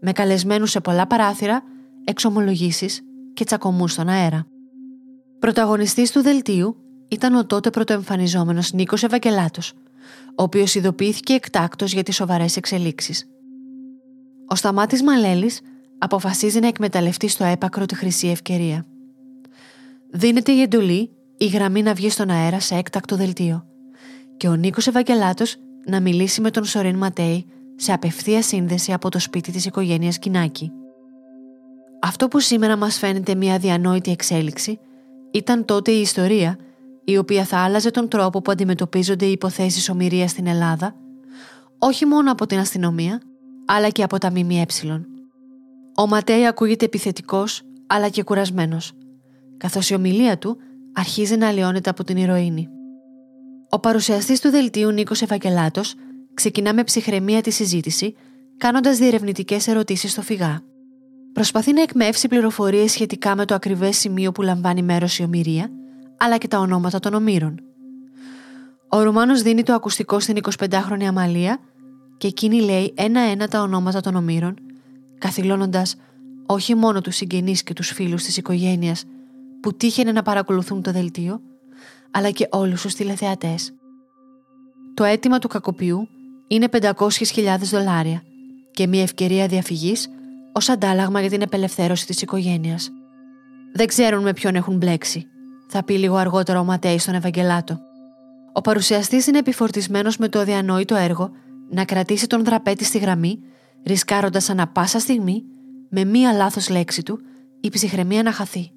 με 0.00 0.12
καλεσμένους 0.12 0.70
σε 0.70 0.80
πολλά 0.80 1.06
παράθυρα, 1.06 1.62
εξομολογήσεις 2.04 3.02
και 3.34 3.44
τσακωμούς 3.44 3.92
στον 3.92 4.08
αέρα. 4.08 4.46
Πρωταγωνιστής 5.38 6.10
του 6.10 6.22
δελτίου 6.22 6.76
ήταν 7.08 7.34
ο 7.34 7.46
τότε 7.46 7.70
πρωτοεμφανιζόμενος 7.70 8.72
Νίκος 8.72 9.02
Ευαγγελάτος, 9.02 9.72
ο 10.28 10.42
οποίος 10.42 10.74
ειδοποιήθηκε 10.74 11.32
εκτάκτος 11.32 11.92
για 11.92 12.02
τις 12.02 12.14
σοβαρές 12.14 12.56
εξελίξεις. 12.56 13.26
Ο 14.48 14.54
Σταμάτης 14.54 15.02
Μαλέλης 15.02 15.60
αποφασίζει 15.98 16.60
να 16.60 16.66
εκμεταλλευτεί 16.66 17.28
στο 17.28 17.44
έπακρο 17.44 17.86
τη 17.86 17.94
χρυσή 17.94 18.28
ευκαιρία. 18.28 18.86
Δίνεται 20.10 20.52
η 20.52 20.60
εντολή 20.60 21.10
η 21.36 21.46
γραμμή 21.46 21.82
να 21.82 21.94
βγει 21.94 22.10
στον 22.10 22.30
αέρα 22.30 22.60
σε 22.60 22.74
έκτακτο 22.74 23.16
δελτίο 23.16 23.66
και 24.42 24.48
ο 24.48 24.54
Νίκος 24.54 24.86
Ευαγγελάτος 24.86 25.56
να 25.86 26.00
μιλήσει 26.00 26.40
με 26.40 26.50
τον 26.50 26.64
Σωρίν 26.64 26.96
Ματέι 26.96 27.46
σε 27.76 27.92
απευθεία 27.92 28.42
σύνδεση 28.42 28.92
από 28.92 29.08
το 29.08 29.18
σπίτι 29.18 29.52
της 29.52 29.64
οικογένειας 29.64 30.18
Κινάκη. 30.18 30.72
Αυτό 32.02 32.28
που 32.28 32.40
σήμερα 32.40 32.76
μας 32.76 32.98
φαίνεται 32.98 33.34
μια 33.34 33.58
διανόητη 33.58 34.10
εξέλιξη 34.10 34.78
ήταν 35.32 35.64
τότε 35.64 35.90
η 35.90 36.00
ιστορία 36.00 36.56
η 37.04 37.16
οποία 37.16 37.44
θα 37.44 37.58
άλλαζε 37.58 37.90
τον 37.90 38.08
τρόπο 38.08 38.42
που 38.42 38.50
αντιμετωπίζονται 38.50 39.24
οι 39.26 39.30
υποθέσεις 39.30 39.88
ομοιρίας 39.88 40.30
στην 40.30 40.46
Ελλάδα 40.46 40.94
όχι 41.78 42.06
μόνο 42.06 42.32
από 42.32 42.46
την 42.46 42.58
αστυνομία 42.58 43.20
αλλά 43.66 43.88
και 43.88 44.02
από 44.02 44.18
τα 44.18 44.30
ΜΜΕ. 44.30 44.66
Ο 45.96 46.06
Ματέι 46.06 46.46
ακούγεται 46.46 46.84
επιθετικός 46.84 47.62
αλλά 47.86 48.08
και 48.08 48.22
κουρασμένος 48.22 48.92
καθώς 49.56 49.90
η 49.90 49.94
ομιλία 49.94 50.38
του 50.38 50.56
αρχίζει 50.92 51.36
να 51.36 51.48
αλλοιώνεται 51.48 51.90
από 51.90 52.04
την 52.04 52.16
ηρωίνη. 52.16 52.68
Ο 53.74 53.78
παρουσιαστής 53.78 54.40
του 54.40 54.50
δελτίου 54.50 54.90
Νίκος 54.90 55.22
Ευαγγελάτος 55.22 55.94
ξεκινά 56.34 56.74
με 56.74 56.84
ψυχραιμία 56.84 57.40
τη 57.40 57.50
συζήτηση, 57.50 58.14
κάνοντας 58.56 58.98
διερευνητικές 58.98 59.66
ερωτήσεις 59.66 60.10
στο 60.12 60.22
φυγά. 60.22 60.60
Προσπαθεί 61.32 61.72
να 61.72 61.82
εκμεύσει 61.82 62.28
πληροφορίες 62.28 62.92
σχετικά 62.92 63.36
με 63.36 63.44
το 63.44 63.54
ακριβές 63.54 63.98
σημείο 63.98 64.32
που 64.32 64.42
λαμβάνει 64.42 64.82
μέρος 64.82 65.18
η 65.18 65.22
ομοιρία, 65.22 65.70
αλλά 66.18 66.36
και 66.36 66.48
τα 66.48 66.58
ονόματα 66.58 66.98
των 67.00 67.14
ομήρων. 67.14 67.60
Ο 68.88 69.02
Ρουμάνος 69.02 69.42
δίνει 69.42 69.62
το 69.62 69.72
ακουστικό 69.72 70.20
στην 70.20 70.36
25χρονη 70.58 71.04
Αμαλία 71.04 71.58
και 72.18 72.26
εκείνη 72.26 72.60
λέει 72.60 72.92
ένα-ένα 72.96 73.48
τα 73.48 73.60
ονόματα 73.60 74.00
των 74.00 74.14
ομήρων, 74.14 74.54
καθυλώνοντας 75.18 75.96
όχι 76.46 76.74
μόνο 76.74 77.00
τους 77.00 77.16
συγγενείς 77.16 77.62
και 77.62 77.72
τους 77.72 77.90
φίλους 77.90 78.24
της 78.24 78.36
οικογένειας 78.36 79.04
που 79.60 79.74
τύχαινε 79.74 80.12
να 80.12 80.22
παρακολουθούν 80.22 80.82
το 80.82 80.92
δελτίο, 80.92 81.40
αλλά 82.12 82.30
και 82.30 82.48
όλους 82.50 82.82
τους 82.82 82.94
τηλεθεατές. 82.94 83.72
το 84.94 85.04
αίτημα 85.04 85.38
του 85.38 85.48
κακοποιού 85.48 86.08
είναι 86.48 86.68
500.000 86.72 87.56
δολάρια 87.58 88.22
και 88.70 88.86
μια 88.86 89.02
ευκαιρία 89.02 89.46
διαφυγής 89.46 90.08
ως 90.52 90.68
αντάλλαγμα 90.68 91.20
για 91.20 91.30
την 91.30 91.42
απελευθέρωση 91.42 92.06
της 92.06 92.22
οικογένειας. 92.22 92.90
Δεν 93.72 93.86
ξέρουν 93.86 94.22
με 94.22 94.32
ποιον 94.32 94.54
έχουν 94.54 94.76
μπλέξει, 94.76 95.26
θα 95.68 95.84
πει 95.84 95.98
λίγο 95.98 96.16
αργότερα 96.16 96.60
ο 96.60 96.64
Ματέης 96.64 97.02
στον 97.02 97.14
Ευαγγελάτο. 97.14 97.80
Ο 98.52 98.60
παρουσιαστής 98.60 99.26
είναι 99.26 99.38
επιφορτισμένος 99.38 100.16
με 100.16 100.28
το 100.28 100.38
αδιανόητο 100.38 100.94
έργο 100.94 101.30
να 101.70 101.84
κρατήσει 101.84 102.26
τον 102.26 102.44
δραπέτη 102.44 102.84
στη 102.84 102.98
γραμμή, 102.98 103.38
ρισκάροντας 103.86 104.50
ανα 104.50 104.68
πάσα 104.68 104.98
στιγμή, 104.98 105.44
με 105.88 106.04
μία 106.04 106.32
λάθος 106.32 106.68
λέξη 106.68 107.02
του, 107.02 107.20
η 107.60 107.68
ψυχραιμία 107.68 108.22
να 108.22 108.32
χαθεί 108.32 108.70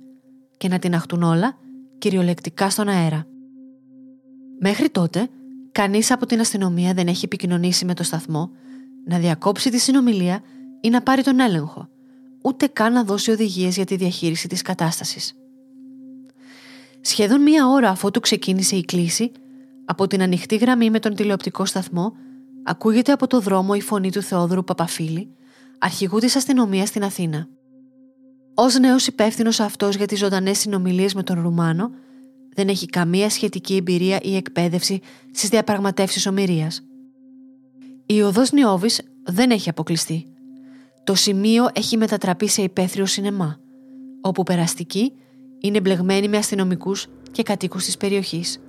και 0.57 0.67
να 0.67 0.79
την 0.79 0.95
αχτούν 0.95 1.23
όλα 1.23 1.57
κυριολεκτικά 1.97 2.69
στον 2.69 2.87
αέρα. 2.87 3.27
Μέχρι 4.59 4.89
τότε, 4.89 5.27
κανείς 5.71 6.11
από 6.11 6.25
την 6.25 6.39
αστυνομία 6.39 6.93
δεν 6.93 7.07
έχει 7.07 7.25
επικοινωνήσει 7.25 7.85
με 7.85 7.93
το 7.93 8.03
σταθμό 8.03 8.51
να 9.05 9.17
διακόψει 9.17 9.69
τη 9.69 9.77
συνομιλία 9.77 10.41
ή 10.81 10.89
να 10.89 11.01
πάρει 11.01 11.23
τον 11.23 11.39
έλεγχο, 11.39 11.89
ούτε 12.41 12.67
καν 12.67 12.93
να 12.93 13.03
δώσει 13.03 13.31
οδηγίες 13.31 13.75
για 13.75 13.85
τη 13.85 13.95
διαχείριση 13.95 14.47
της 14.47 14.61
κατάστασης. 14.61 15.33
Σχεδόν 17.01 17.41
μία 17.41 17.67
ώρα 17.67 17.89
αφού 17.89 18.11
του 18.11 18.19
ξεκίνησε 18.19 18.75
η 18.75 18.85
κλίση, 18.85 19.31
από 19.85 20.07
την 20.07 20.21
ανοιχτή 20.21 20.55
γραμμή 20.55 20.89
με 20.89 20.99
τον 20.99 21.15
τηλεοπτικό 21.15 21.65
σταθμό 21.65 22.13
ακούγεται 22.63 23.11
από 23.11 23.27
το 23.27 23.39
δρόμο 23.39 23.73
η 23.75 23.81
φωνή 23.81 24.11
του 24.11 24.21
Θεόδωρου 24.21 24.63
Παπαφίλη, 24.63 25.29
αρχηγού 25.79 26.19
της 26.19 26.35
αστυνομίας 26.35 26.87
στην 26.87 27.03
Αθήνα. 27.03 27.47
Ω 28.57 28.79
νέος 28.79 29.07
υπεύθυνος 29.07 29.59
αυτός 29.59 29.95
για 29.95 30.05
τις 30.05 30.19
ζωντανές 30.19 30.57
συνομιλίες 30.57 31.13
με 31.13 31.23
τον 31.23 31.41
Ρουμάνο, 31.41 31.91
δεν 32.55 32.67
έχει 32.67 32.85
καμία 32.85 33.29
σχετική 33.29 33.75
εμπειρία 33.75 34.19
ή 34.21 34.35
εκπαίδευση 34.35 35.01
στις 35.31 35.49
διαπραγματεύσεις 35.49 36.27
ομοιρίας. 36.27 36.83
Η 38.05 38.21
οδός 38.21 38.51
Νιώβης 38.51 39.01
δεν 39.23 39.51
έχει 39.51 39.69
αποκλειστεί. 39.69 40.25
Το 41.03 41.15
σημείο 41.15 41.67
έχει 41.73 41.97
μετατραπεί 41.97 42.47
σε 42.47 42.61
υπαίθριο 42.61 43.05
σινεμά, 43.05 43.59
όπου 44.21 44.43
περαστικοί 44.43 45.13
είναι 45.59 45.81
μπλεγμένοι 45.81 46.27
με 46.27 46.37
αστυνομικούς 46.37 47.07
και 47.31 47.43
κατοίκους 47.43 47.85
της 47.85 47.97
περιοχής. 47.97 48.59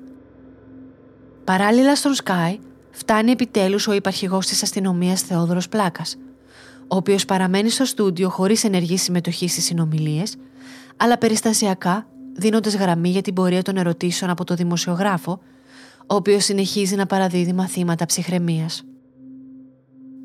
Παράλληλα 1.45 1.97
στον 1.97 2.14
Sky 2.25 2.59
φτάνει 2.90 3.31
επιτέλους 3.31 3.87
ο 3.87 3.93
υπαρχηγός 3.93 4.47
της 4.47 4.62
αστυνομίας 4.62 5.23
Θεόδωρος 5.23 5.69
Πλάκας, 5.69 6.16
ο 6.88 6.97
οποίος 6.97 7.25
παραμένει 7.25 7.71
στο 7.71 7.85
στούντιο 7.85 8.28
χωρίς 8.28 8.64
ενεργή 8.64 8.97
συμμετοχή 8.97 9.49
στις 9.49 9.64
συνομιλίες, 9.64 10.37
αλλά 10.97 11.19
περιστασιακά 11.19 12.07
δίνοντας 12.33 12.75
γραμμή 12.75 13.09
για 13.09 13.23
την 13.23 13.35
πορεία 13.35 13.62
των 13.62 13.76
ερωτήσεων 13.76 14.31
από 14.31 14.45
το 14.45 14.55
δημοσιογράφο, 14.55 15.40
ο 16.07 16.14
οποίος 16.14 16.45
συνεχίζει 16.45 16.97
να 16.97 17.07
παραδίδει 17.07 17.52
μαθήματα 17.52 18.07
ψυχραιμίας. 18.07 18.83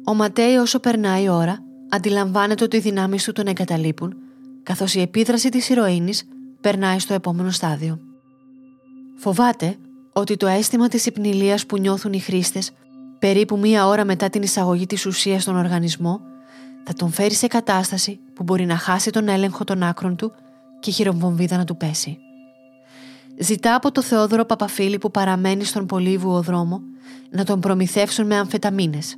Ο 0.06 0.14
Ματέι, 0.14 0.56
όσο 0.56 0.80
περνάει 0.80 1.24
η 1.24 1.30
ώρα, 1.30 1.64
αντιλαμβάνεται 1.90 2.64
ότι 2.64 2.78
οι 2.78 2.80
δυνάμεις 2.80 3.24
του 3.24 3.32
τον 3.32 3.48
εγκαταλείπουν, 3.48 4.14
καθώς 4.64 4.96
η 4.96 5.02
επίδραση 5.02 5.50
της 5.50 5.70
ηρωίνης 5.70 6.24
περνάει 6.62 7.00
στο 7.00 7.14
επόμενο 7.14 7.52
στάδιο. 7.52 8.00
Φοβάται 9.16 9.76
ότι 10.14 10.38
το 10.38 10.48
αίσθημα 10.48 10.88
της 10.88 11.06
υπνηλίας 11.06 11.66
που 11.66 11.78
νιώθουν 11.78 12.14
οι 12.14 12.20
χρήστες 12.20 12.72
περίπου 13.20 13.58
μία 13.58 13.88
ώρα 13.88 14.06
μετά 14.06 14.30
την 14.30 14.42
εισαγωγή 14.42 14.86
της 14.86 15.06
ουσίας 15.06 15.42
στον 15.42 15.56
οργανισμό 15.58 16.22
θα 16.84 16.94
τον 16.94 17.12
φέρει 17.12 17.34
σε 17.34 17.48
κατάσταση 17.48 18.20
που 18.34 18.44
μπορεί 18.44 18.66
να 18.66 18.78
χάσει 18.78 19.10
τον 19.10 19.28
έλεγχο 19.28 19.64
των 19.64 19.84
άκρων 19.84 20.16
του 20.16 20.32
και 20.80 20.90
η 20.90 20.94
χειρομβομβίδα 20.94 21.58
να 21.58 21.64
του 21.64 21.78
πέσει. 21.78 22.18
Ζητά 23.40 23.76
από 23.76 23.92
το 23.92 24.02
Θεόδωρο 24.02 24.46
Παπαφίλη 24.46 24.98
που 24.98 25.12
παραμένει 25.12 25.64
στον 25.64 25.86
πολύβουο 25.86 26.42
δρόμο 26.42 26.82
να 27.30 27.44
τον 27.44 27.60
προμηθεύσουν 27.60 28.26
με 28.26 28.36
αμφεταμίνες, 28.36 29.16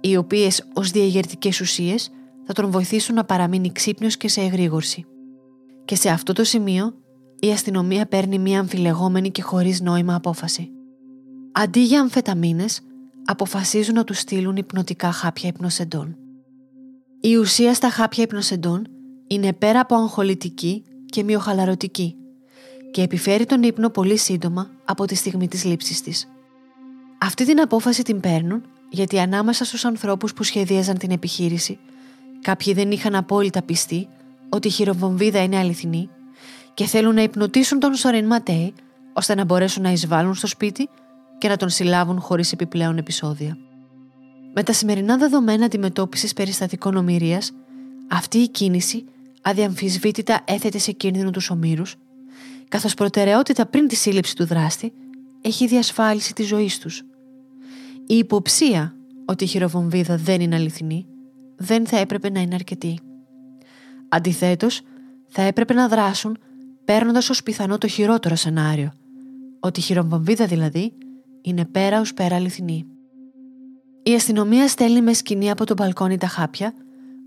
οι 0.00 0.16
οποίες 0.16 0.64
ως 0.74 0.90
διαγερτικές 0.90 1.60
ουσίες 1.60 2.10
θα 2.46 2.52
τον 2.52 2.70
βοηθήσουν 2.70 3.14
να 3.14 3.24
παραμείνει 3.24 3.72
ξύπνιος 3.72 4.16
και 4.16 4.28
σε 4.28 4.40
εγρήγορση. 4.40 5.04
Και 5.84 5.96
σε 5.96 6.08
αυτό 6.08 6.32
το 6.32 6.44
σημείο 6.44 6.94
η 7.40 7.50
αστυνομία 7.50 8.06
παίρνει 8.06 8.38
μια 8.38 8.60
αμφιλεγόμενη 8.60 9.30
και 9.30 9.42
χωρίς 9.42 9.80
νόημα 9.80 10.14
απόφαση. 10.14 10.68
Αντί 11.52 11.80
για 11.80 12.00
αμφεταμίνες, 12.00 12.80
αποφασίζουν 13.24 13.94
να 13.94 14.04
τους 14.04 14.18
στείλουν 14.18 14.56
υπνοτικά 14.56 15.12
χάπια 15.12 15.48
υπνοσεντών. 15.48 16.16
Η 17.26 17.36
ουσία 17.36 17.74
στα 17.74 17.90
χάπια 17.90 18.22
υπνοσεντών 18.22 18.86
είναι 19.26 19.52
πέρα 19.52 19.80
από 19.80 19.94
αγχολητική 19.94 20.82
και 21.06 21.22
μειοχαλαρωτική 21.22 22.16
και 22.90 23.02
επιφέρει 23.02 23.46
τον 23.46 23.62
ύπνο 23.62 23.90
πολύ 23.90 24.16
σύντομα 24.16 24.70
από 24.84 25.04
τη 25.04 25.14
στιγμή 25.14 25.48
της 25.48 25.64
λήψης 25.64 26.00
της. 26.02 26.28
Αυτή 27.20 27.44
την 27.44 27.60
απόφαση 27.60 28.02
την 28.02 28.20
παίρνουν 28.20 28.62
γιατί 28.90 29.18
ανάμεσα 29.18 29.64
στους 29.64 29.84
ανθρώπους 29.84 30.32
που 30.32 30.42
σχεδίαζαν 30.42 30.98
την 30.98 31.10
επιχείρηση 31.10 31.78
κάποιοι 32.40 32.72
δεν 32.72 32.90
είχαν 32.90 33.14
απόλυτα 33.14 33.62
πιστεί 33.62 34.08
ότι 34.48 34.68
η 34.68 34.70
χειροβομβίδα 34.70 35.42
είναι 35.42 35.58
αληθινή 35.58 36.08
και 36.74 36.84
θέλουν 36.84 37.14
να 37.14 37.22
υπνοτήσουν 37.22 37.78
τον 37.78 37.94
Σορέν 37.94 38.26
Ματέι 38.26 38.74
ώστε 39.12 39.34
να 39.34 39.44
μπορέσουν 39.44 39.82
να 39.82 39.90
εισβάλλουν 39.90 40.34
στο 40.34 40.46
σπίτι 40.46 40.88
και 41.38 41.48
να 41.48 41.56
τον 41.56 41.68
συλλάβουν 41.68 42.20
χωρίς 42.20 42.52
επιπλέον 42.52 42.96
επεισόδια. 42.98 43.58
Με 44.54 44.62
τα 44.62 44.72
σημερινά 44.72 45.16
δεδομένα 45.16 45.64
αντιμετώπισης 45.64 46.32
περιστατικών 46.32 46.96
ομοιρίας, 46.96 47.52
αυτή 48.10 48.38
η 48.38 48.48
κίνηση 48.48 49.04
αδιαμφισβήτητα 49.42 50.40
έθετε 50.44 50.78
σε 50.78 50.92
κίνδυνο 50.92 51.30
τους 51.30 51.50
ομήρους, 51.50 51.96
καθώς 52.68 52.94
προτεραιότητα 52.94 53.66
πριν 53.66 53.88
τη 53.88 53.94
σύλληψη 53.94 54.36
του 54.36 54.46
δράστη 54.46 54.92
έχει 55.40 55.66
διασφάλιση 55.66 56.34
της 56.34 56.46
ζωής 56.46 56.78
τους. 56.78 57.02
Η 58.06 58.16
υποψία 58.16 58.96
ότι 59.24 59.44
η 59.44 59.46
χειροβομβίδα 59.46 60.16
δεν 60.16 60.40
είναι 60.40 60.54
αληθινή 60.54 61.06
δεν 61.56 61.86
θα 61.86 61.96
έπρεπε 61.96 62.30
να 62.30 62.40
είναι 62.40 62.54
αρκετή. 62.54 62.98
Αντιθέτως, 64.08 64.80
θα 65.28 65.42
έπρεπε 65.42 65.74
να 65.74 65.88
δράσουν 65.88 66.38
παίρνοντας 66.84 67.30
ως 67.30 67.42
πιθανό 67.42 67.78
το 67.78 67.86
χειρότερο 67.86 68.34
σενάριο, 68.34 68.92
ότι 69.60 69.80
η 69.80 69.82
χειροβομβίδα 69.82 70.46
δηλαδή 70.46 70.92
είναι 71.42 71.64
πέρα 71.64 72.00
ως 72.00 72.14
πέρα 72.14 72.34
αληθινή. 72.36 72.86
Η 74.06 74.14
αστυνομία 74.14 74.68
στέλνει 74.68 75.02
με 75.02 75.12
σκηνή 75.12 75.50
από 75.50 75.66
τον 75.66 75.76
μπαλκόνι 75.76 76.18
τα 76.18 76.26
χάπια, 76.26 76.74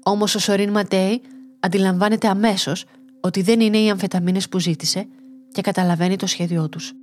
όμως 0.04 0.36
ο 0.36 0.40
Σορίν 0.40 0.72
Ματέι 0.72 1.22
αντιλαμβάνεται 1.60 2.28
αμέσως 2.28 2.86
ότι 3.22 3.42
δεν 3.42 3.60
είναι 3.60 3.78
οι 3.78 3.90
αμφεταμίνες 3.90 4.50
που 4.50 4.60
ζήτησε 4.60 5.08
και 5.52 5.62
καταλαβαίνει 5.62 6.16
το 6.16 6.28
σχέδιό 6.28 6.70
τους. 6.70 6.94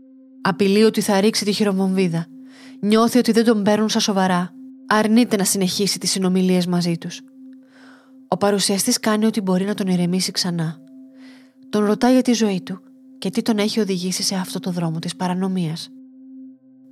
Απειλεί 0.41 0.83
ότι 0.83 1.01
θα 1.01 1.21
ρίξει 1.21 1.45
τη 1.45 1.53
χειροβομβίδα. 1.53 2.27
Νιώθει 2.81 3.19
ότι 3.19 3.33
δεν 3.33 3.45
τον 3.45 3.63
παίρνουν 3.63 3.89
στα 3.89 4.01
σοβαρά. 4.01 4.55
Αρνείται 4.87 5.37
να 5.37 5.45
συνεχίσει 5.45 5.99
τις 5.99 6.11
συνομιλίες 6.11 6.67
μαζί 6.67 6.99
τους. 6.99 7.21
Ο 8.29 8.37
παρουσιαστής 8.37 9.01
κάνει 9.01 9.27
ό,τι 9.27 9.41
μπορεί 9.41 9.65
να 9.65 9.75
τον 9.75 9.87
ηρεμήσει 9.87 10.31
ξανά. 10.31 10.79
Τον 11.69 11.85
ρωτάει 11.85 12.13
για 12.13 12.23
τη 12.23 12.33
ζωή 12.33 12.61
του 12.61 12.81
και 13.19 13.31
τι 13.31 13.43
τον 13.43 13.59
έχει 13.59 13.81
οδηγήσει 13.81 14.23
σε 14.23 14.35
αυτό 14.35 14.61
το 14.61 14.71
δρόμο 14.71 14.99
της 14.99 15.17
παρανομίας. 15.17 15.89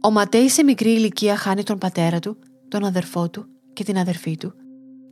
Ο 0.01 0.11
Ματέη 0.11 0.49
σε 0.49 0.65
μικρή 0.65 0.91
ηλικία 0.91 1.37
χάνει 1.37 1.63
τον 1.63 1.79
πατέρα 1.79 2.19
του, 2.19 2.37
τον 2.73 2.85
αδερφό 2.85 3.31
του 3.31 3.47
και 3.73 3.85
την 3.85 3.99
αδερφή 3.99 4.37
του 4.37 4.55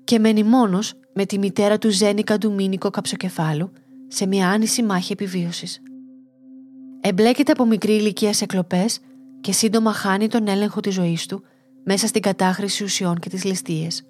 και 0.04 0.18
μένει 0.18 0.42
μόνος 0.42 0.94
με 1.14 1.26
τη 1.26 1.38
μητέρα 1.38 1.78
του 1.78 1.90
Ζένη 1.90 2.22
Καντουμίνικο 2.22 2.90
Καψοκεφάλου 2.90 3.72
σε 4.08 4.26
μια 4.26 4.48
άνηση 4.48 4.82
μάχη 4.82 5.12
επιβίωσης. 5.12 5.82
Εμπλέκεται 7.00 7.52
από 7.52 7.64
μικρή 7.64 7.92
ηλικία 7.92 8.32
σε 8.32 8.46
κλοπές 8.46 8.98
και 9.40 9.52
σύντομα 9.52 9.92
χάνει 9.92 10.28
τον 10.28 10.48
έλεγχο 10.48 10.80
της 10.80 10.94
ζωής 10.94 11.26
του 11.26 11.42
μέσα 11.84 12.06
στην 12.06 12.22
κατάχρηση 12.22 12.84
ουσιών 12.84 13.18
και 13.18 13.28
τις 13.28 13.44
ληστείες. 13.44 14.02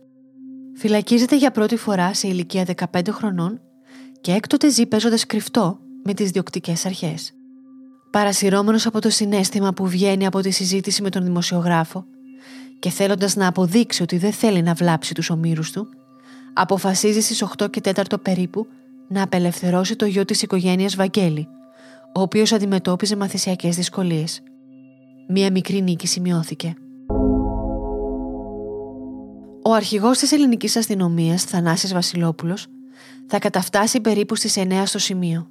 Φυλακίζεται 0.76 1.36
για 1.36 1.50
πρώτη 1.50 1.76
φορά 1.76 2.14
σε 2.14 2.28
ηλικία 2.28 2.66
15 2.92 3.08
χρονών 3.10 3.60
και 4.20 4.32
έκτοτε 4.32 4.70
ζει 4.70 4.86
παίζοντας 4.86 5.26
κρυφτό 5.26 5.78
με 6.04 6.14
τις 6.14 6.30
διοκτικές 6.30 6.86
αρχές. 6.86 7.32
Παρασυρώμενος 8.10 8.86
από 8.86 9.00
το 9.00 9.10
συνέστημα 9.10 9.72
που 9.72 9.86
βγαίνει 9.86 10.26
από 10.26 10.40
τη 10.40 10.50
συζήτηση 10.50 11.02
με 11.02 11.10
τον 11.10 11.24
δημοσιογράφο 11.24 12.06
και 12.80 12.90
θέλοντας 12.90 13.36
να 13.36 13.46
αποδείξει 13.46 14.02
ότι 14.02 14.18
δεν 14.18 14.32
θέλει 14.32 14.62
να 14.62 14.74
βλάψει 14.74 15.14
τους 15.14 15.30
ομήρους 15.30 15.70
του, 15.72 15.88
αποφασίζει 16.52 17.20
στις 17.20 17.42
8 17.42 17.70
και 17.70 17.80
4 17.94 18.02
περίπου 18.22 18.66
να 19.08 19.22
απελευθερώσει 19.22 19.96
το 19.96 20.04
γιο 20.04 20.24
της 20.24 20.42
οικογένειας 20.42 20.96
Βαγγέλη, 20.96 21.48
ο 22.14 22.20
οποίος 22.20 22.52
αντιμετώπιζε 22.52 23.16
μαθησιακές 23.16 23.76
δυσκολίες. 23.76 24.42
Μία 25.28 25.50
μικρή 25.50 25.80
νίκη 25.82 26.06
σημειώθηκε. 26.06 26.74
Ο 29.64 29.72
αρχηγός 29.72 30.18
της 30.18 30.32
ελληνικής 30.32 30.76
αστυνομίας, 30.76 31.44
Θανάσης 31.44 31.92
Βασιλόπουλος, 31.92 32.66
θα 33.26 33.38
καταφτάσει 33.38 34.00
περίπου 34.00 34.36
στις 34.36 34.56
9 34.56 34.86
στο 34.86 34.98
σημείο. 34.98 35.48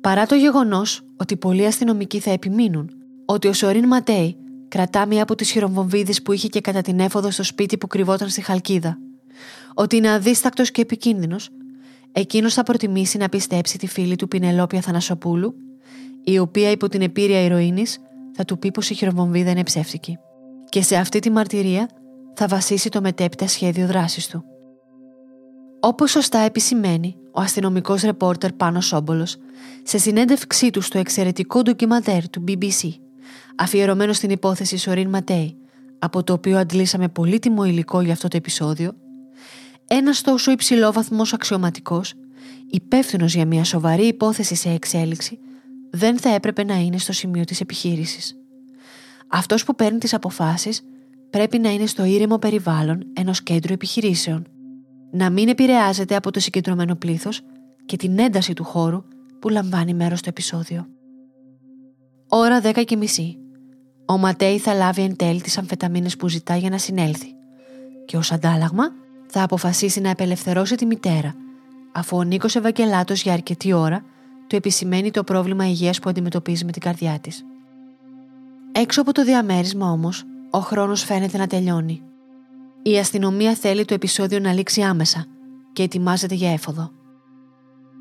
Παρά 0.00 0.26
το 0.26 0.34
γεγονός 0.34 1.02
ότι 1.16 1.36
πολλοί 1.36 1.66
αστυνομικοί 1.66 2.20
θα 2.20 2.30
επιμείνουν 2.30 2.90
ότι 3.24 3.48
ο 3.48 3.52
Σορίν 3.52 3.86
Ματέι 3.86 4.36
κρατά 4.68 5.06
μία 5.06 5.22
από 5.22 5.34
τις 5.34 5.50
χειρομβομβίδες 5.50 6.22
που 6.22 6.32
είχε 6.32 6.48
και 6.48 6.60
κατά 6.60 6.80
την 6.80 7.00
έφοδο 7.00 7.30
στο 7.30 7.42
σπίτι 7.42 7.78
που 7.78 7.86
κρυβόταν 7.86 8.28
στη 8.28 8.40
Χαλκίδα, 8.40 8.98
ότι 9.74 9.96
είναι 9.96 10.12
αδίστακτος 10.12 10.70
και 10.70 10.80
επικίνδυνος, 10.80 11.48
εκείνος 12.12 12.54
θα 12.54 12.62
προτιμήσει 12.62 13.18
να 13.18 13.28
πιστέψει 13.28 13.78
τη 13.78 13.86
φίλη 13.86 14.16
του 14.16 14.28
Πινελόπια 14.28 14.80
Θανασοπούλου, 14.80 15.54
η 16.24 16.38
οποία 16.38 16.70
υπό 16.70 16.88
την 16.88 17.02
επίρρεια 17.02 17.40
ηρωίνης 17.40 17.98
θα 18.32 18.44
του 18.44 18.58
πει 18.58 18.70
πως 18.70 18.90
η 18.90 18.94
χειροβομβίδα 18.94 19.50
είναι 19.50 19.62
ψεύτικη. 19.62 20.18
Και 20.68 20.82
σε 20.82 20.96
αυτή 20.96 21.18
τη 21.18 21.30
μαρτυρία 21.30 21.88
θα 22.34 22.46
βασίσει 22.46 22.88
το 22.88 23.00
μετέπειτα 23.00 23.46
σχέδιο 23.46 23.86
δράσης 23.86 24.26
του. 24.28 24.44
Όπως 25.80 26.10
σωστά 26.10 26.38
επισημαίνει 26.38 27.16
ο 27.32 27.40
αστυνομικός 27.40 28.02
ρεπόρτερ 28.02 28.52
Πάνος 28.52 28.86
Σόμπολος 28.86 29.36
σε 29.82 29.98
συνέντευξή 29.98 30.70
του 30.70 30.80
στο 30.80 30.98
εξαιρετικό 30.98 31.62
ντοκιμαντέρ 31.62 32.28
του 32.28 32.44
BBC 32.48 32.88
αφιερωμένο 33.56 34.12
στην 34.12 34.30
υπόθεση 34.30 34.76
Σορίν 34.76 35.08
Ματέι 35.08 35.56
από 35.98 36.22
το 36.24 36.32
οποίο 36.32 36.58
αντλήσαμε 36.58 37.08
πολύτιμο 37.08 37.64
υλικό 37.64 38.00
για 38.00 38.12
αυτό 38.12 38.28
το 38.28 38.36
επεισόδιο 38.36 38.92
ένας 39.88 40.20
τόσο 40.20 40.50
υψηλόβαθμος 40.50 41.32
αξιωματικός, 41.32 42.14
υπεύθυνος 42.70 43.34
για 43.34 43.46
μια 43.46 43.64
σοβαρή 43.64 44.06
υπόθεση 44.06 44.54
σε 44.54 44.70
εξέλιξη, 44.70 45.38
δεν 45.90 46.18
θα 46.18 46.28
έπρεπε 46.28 46.64
να 46.64 46.74
είναι 46.74 46.98
στο 46.98 47.12
σημείο 47.12 47.44
της 47.44 47.60
επιχείρησης. 47.60 48.36
Αυτός 49.28 49.64
που 49.64 49.74
παίρνει 49.74 49.98
τις 49.98 50.14
αποφάσεις 50.14 50.82
πρέπει 51.30 51.58
να 51.58 51.70
είναι 51.70 51.86
στο 51.86 52.04
ήρεμο 52.04 52.38
περιβάλλον 52.38 53.06
ενός 53.12 53.42
κέντρου 53.42 53.72
επιχειρήσεων. 53.72 54.46
Να 55.10 55.30
μην 55.30 55.48
επηρεάζεται 55.48 56.16
από 56.16 56.30
το 56.30 56.40
συγκεντρωμένο 56.40 56.94
πλήθος 56.94 57.40
και 57.86 57.96
την 57.96 58.18
ένταση 58.18 58.52
του 58.52 58.64
χώρου 58.64 59.04
που 59.38 59.48
λαμβάνει 59.48 59.94
μέρος 59.94 60.18
στο 60.18 60.28
επεισόδιο. 60.28 60.86
Ώρα 62.38 62.60
10 62.62 62.84
και 62.84 62.96
μισή. 62.96 63.36
Ο 64.06 64.18
Ματέι 64.18 64.58
θα 64.58 64.74
λάβει 64.74 65.02
εν 65.02 65.16
τέλει 65.16 65.40
τις 65.40 65.58
αμφεταμίνες 65.58 66.16
που 66.16 66.28
ζητά 66.28 66.56
για 66.56 66.70
να 66.70 66.78
συνέλθει. 66.78 67.26
Και 68.06 68.16
ως 68.16 68.32
αντάλλαγμα 68.32 68.84
θα 69.26 69.42
αποφασίσει 69.42 70.00
να 70.00 70.10
απελευθερώσει 70.10 70.74
τη 70.74 70.86
μητέρα, 70.86 71.34
αφού 71.92 72.16
ο 72.16 72.22
Νίκος 72.22 72.56
Ευαγγελάτος 72.56 73.22
για 73.22 73.32
αρκετή 73.32 73.72
ώρα 73.72 74.04
του 74.46 74.56
επισημαίνει 74.56 75.10
το 75.10 75.24
πρόβλημα 75.24 75.68
υγείας 75.68 75.98
που 75.98 76.08
αντιμετωπίζει 76.08 76.64
με 76.64 76.72
την 76.72 76.82
καρδιά 76.82 77.18
της. 77.20 77.44
Έξω 78.72 79.00
από 79.00 79.12
το 79.12 79.24
διαμέρισμα 79.24 79.90
όμως, 79.90 80.24
ο 80.50 80.58
χρόνος 80.58 81.04
φαίνεται 81.04 81.38
να 81.38 81.46
τελειώνει. 81.46 82.02
Η 82.82 82.98
αστυνομία 82.98 83.54
θέλει 83.54 83.84
το 83.84 83.94
επεισόδιο 83.94 84.38
να 84.38 84.52
λήξει 84.52 84.82
άμεσα 84.82 85.26
και 85.72 85.82
ετοιμάζεται 85.82 86.34
για 86.34 86.52
έφοδο. 86.52 86.90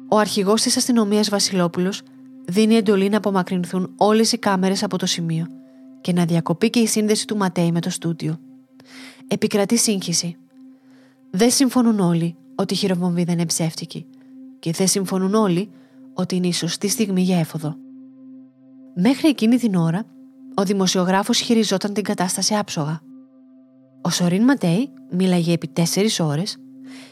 Ο 0.10 0.18
αρχηγός 0.18 0.62
της 0.62 0.78
αστυνομίας 0.78 1.30
Βασιλόπουλος 1.30 2.02
δίνει 2.48 2.76
εντολή 2.76 3.10
να 3.10 3.18
απομακρυνθούν 3.18 3.94
όλες 3.98 4.32
οι 4.32 4.38
κάμερες 4.38 4.84
από 4.84 4.98
το 4.98 5.06
σημείο 5.06 5.48
και 6.02 6.14
να 6.14 6.26
διακοπεί 6.26 6.70
και 6.70 6.80
η 6.80 6.88
σύνδεση 6.88 7.28
του 7.28 7.38
Ματέη 7.38 7.72
με 7.72 7.80
το 7.80 7.90
στούντιο. 7.90 8.40
Επικρατεί 9.28 9.78
σύγχυση. 9.78 10.38
Δεν 11.30 11.52
συμφωνούν 11.52 12.00
όλοι 12.00 12.36
ότι 12.56 12.74
η 12.74 12.78
χειροβομβίδα 12.78 13.32
είναι 13.32 13.46
ψεύτικη 13.46 14.06
και 14.60 14.72
δεν 14.72 14.88
συμφωνούν 14.88 15.34
όλοι 15.34 15.70
ότι 16.14 16.36
είναι 16.36 16.48
η 16.48 16.54
σωστή 16.54 16.88
στιγμή 16.88 17.22
για 17.22 17.40
έφοδο. 17.40 17.76
Μέχρι 18.96 19.30
εκείνη 19.30 19.58
την 19.58 19.76
ώρα, 19.76 20.04
ο 20.56 20.64
δημοσιογράφος 20.64 21.40
χειριζόταν 21.40 21.94
την 21.94 22.04
κατάσταση 22.04 22.56
άψογα. 22.56 23.02
Ο 24.02 24.10
Σορίν 24.10 24.44
Ματέι 24.44 24.90
μίλαγε 25.10 25.54
επί 25.54 25.68
τέσσερις 25.68 26.20
ώρες, 26.20 26.58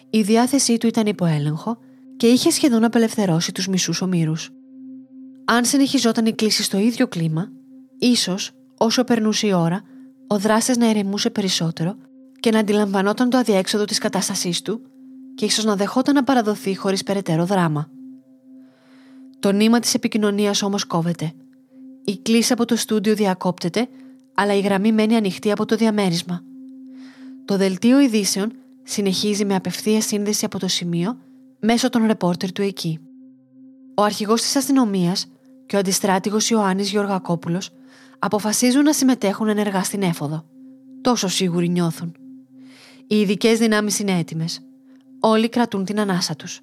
η 0.10 0.22
διάθεσή 0.22 0.78
του 0.78 0.88
ήταν 0.88 1.06
υπό 1.06 1.26
έλεγχο 1.26 1.78
και 2.18 2.28
είχε 2.28 2.50
σχεδόν 2.50 2.84
απελευθερώσει 2.84 3.52
τους 3.52 3.68
μισούς 3.68 4.02
ομήρους. 4.02 4.52
Αν 5.46 5.66
συνεχιζόταν 5.66 6.26
η 6.26 6.34
κλίση 6.34 6.64
στο 6.64 6.78
ίδιο 6.78 7.08
κλίμα, 7.08 7.52
ίσως, 7.98 8.52
όσο 8.78 9.04
περνούσε 9.04 9.48
η 9.48 9.54
ώρα, 9.54 9.82
ο 10.28 10.40
δράστης 10.40 10.78
να 10.78 10.90
ερεμούσε 10.90 11.30
περισσότερο 11.30 11.96
και 12.40 12.52
να 12.52 12.60
αντιλαμβανόταν 12.60 13.30
το 13.30 13.38
αδιέξοδο 13.38 13.86
της 13.86 13.98
κατάστασής 13.98 14.62
του 14.62 14.82
και 15.36 15.46
ίσως 15.46 15.64
να 15.64 15.76
δεχόταν 15.76 16.16
να 16.16 16.24
παραδοθεί 16.24 16.76
χωρίς 16.76 17.04
περαιτέρω 17.04 17.46
δράμα. 17.46 17.90
Το 19.40 19.52
νήμα 19.52 19.80
της 19.80 19.94
επικοινωνίας 19.94 20.62
όμως 20.62 20.86
κόβεται. 20.86 21.34
Η 22.04 22.18
κλίση 22.18 22.54
από 22.54 22.66
το 22.66 22.76
στούντιο 22.76 23.16
διακόπτεται, 23.16 23.88
αλλά 24.34 24.54
η 24.54 24.60
γραμμή 24.60 24.92
μένει 24.92 25.16
ανοιχτή 25.16 25.52
από 25.52 25.66
το 25.66 25.76
διαμέρισμα. 25.76 26.44
Το 27.46 27.58
δελτίο 27.58 28.00
ειδήσεων 28.00 28.52
συνεχίζει 28.84 29.46
με 29.46 29.56
απευθεία 29.56 30.02
σύνδεση 30.02 30.46
από 30.46 30.60
το 30.60 30.68
σημείο 30.68 31.18
μέσω 31.60 31.90
των 31.90 32.06
ρεπόρτερ 32.06 32.52
του 32.52 32.62
εκεί. 32.62 33.00
Ο 33.96 34.04
αρχηγός 34.04 34.42
της 34.42 34.56
αστυνομίας 34.56 35.28
και 35.66 35.76
ο 35.76 35.80
αντιστράτηγος 35.80 36.50
Ιωάννης 36.50 36.90
Γεωργακόπουλος 36.90 37.70
αποφασίζουν 38.20 38.84
να 38.84 38.94
συμμετέχουν 38.94 39.48
ενεργά 39.48 39.84
στην 39.84 40.02
έφοδο. 40.02 40.46
Τόσο 41.02 41.28
σίγουροι 41.28 41.70
νιώθουν. 41.70 42.16
Οι 43.08 43.20
ειδικές 43.20 43.60
δυνάμεις 43.60 44.00
είναι 44.00 44.18
έτοιμες. 44.18 44.60
Όλοι 45.20 45.50
κρατούν 45.50 45.86
την 45.86 46.00
ανάσα 46.00 46.36
τους. 46.36 46.62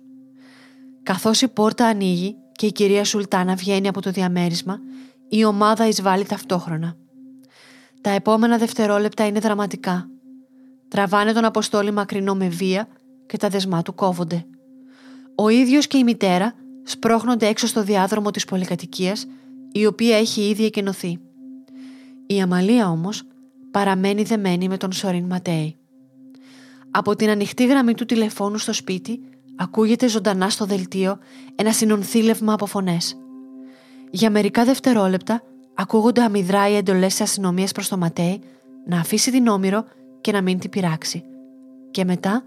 Καθώς 1.03 1.43
η 1.43 1.49
πόρτα 1.49 1.87
ανοίγει 1.87 2.37
και 2.53 2.67
η 2.67 2.73
κυρία 2.73 3.05
Σουλτάνα 3.05 3.55
βγαίνει 3.55 3.89
από 3.89 4.01
το 4.01 4.11
διαμέρισμα, 4.11 4.81
η 5.29 5.45
ομάδα 5.45 5.89
εισβάλλει 5.89 6.25
ταυτόχρονα. 6.25 6.97
Τα 8.01 8.11
επόμενα 8.11 8.59
δευτερόλεπτα 8.59 9.27
είναι 9.27 9.41
δραματικά. 9.41 10.09
Τραβάνε 10.89 11.33
τον 11.33 11.45
Αποστόλη 11.45 11.91
μακρινό 11.91 12.35
με 12.35 12.49
βία 12.49 12.89
και 13.27 13.37
τα 13.37 13.49
δεσμά 13.49 13.83
του 13.83 13.95
κόβονται. 13.95 14.47
Ο 15.35 15.49
ίδιος 15.49 15.87
και 15.87 15.99
η 15.99 16.05
μητέρα 16.05 16.55
σπρώχνονται 16.83 17.47
έξω 17.47 17.67
στο 17.67 17.83
διάδρομο 17.83 18.31
της 18.31 18.45
πολυκατοικίας, 18.45 19.27
η 19.73 19.87
οποία 19.87 20.17
έχει 20.17 20.49
ήδη 20.49 20.65
εκενωθεί. 20.65 21.19
Η 22.27 22.41
Αμαλία 22.41 22.91
όμως 22.91 23.23
παραμένει 23.71 24.23
δεμένη 24.23 24.69
με 24.69 24.77
τον 24.77 24.93
Σορίν 24.93 25.25
Ματέι. 25.25 25.77
Από 26.91 27.17
την 27.17 27.29
ανοιχτή 27.29 27.67
γραμμή 27.67 27.95
του 27.95 28.05
τηλεφώνου 28.05 28.59
στο 28.59 28.73
σπίτι 28.73 29.21
ακούγεται 29.57 30.09
ζωντανά 30.09 30.51
στο 30.51 30.65
δελτίο 30.65 31.19
ένα 31.55 31.73
συνονθήλευμα 31.73 32.53
από 32.53 32.67
φωνές. 32.67 33.17
Για 34.11 34.31
μερικά 34.31 34.65
δευτερόλεπτα 34.65 35.43
ακούγονται 35.75 36.23
αμυδρά 36.23 36.69
οι 36.69 36.77
εντολές 36.77 37.11
της 37.11 37.21
αστυνομίας 37.21 37.73
προς 37.73 37.89
το 37.89 37.97
Ματέι 37.97 38.41
να 38.87 39.01
αφήσει 39.01 39.31
την 39.31 39.49
Όμηρο 39.49 39.85
και 40.21 40.33
να 40.33 40.43
μην 40.43 40.59
την 40.59 40.71
πειράξει. 40.71 41.25
Και 41.91 42.05
μετά 42.05 42.45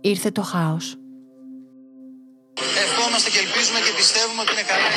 ήρθε 0.00 0.30
το 0.30 0.42
χάος. 0.42 0.98
Ευχόμαστε 3.16 3.38
και 3.38 3.46
ελπίζουμε 3.46 3.80
και 3.80 3.92
πιστεύουμε 3.96 4.40
ότι 4.40 4.52
είναι 4.52 4.62
καλά. 4.62 4.88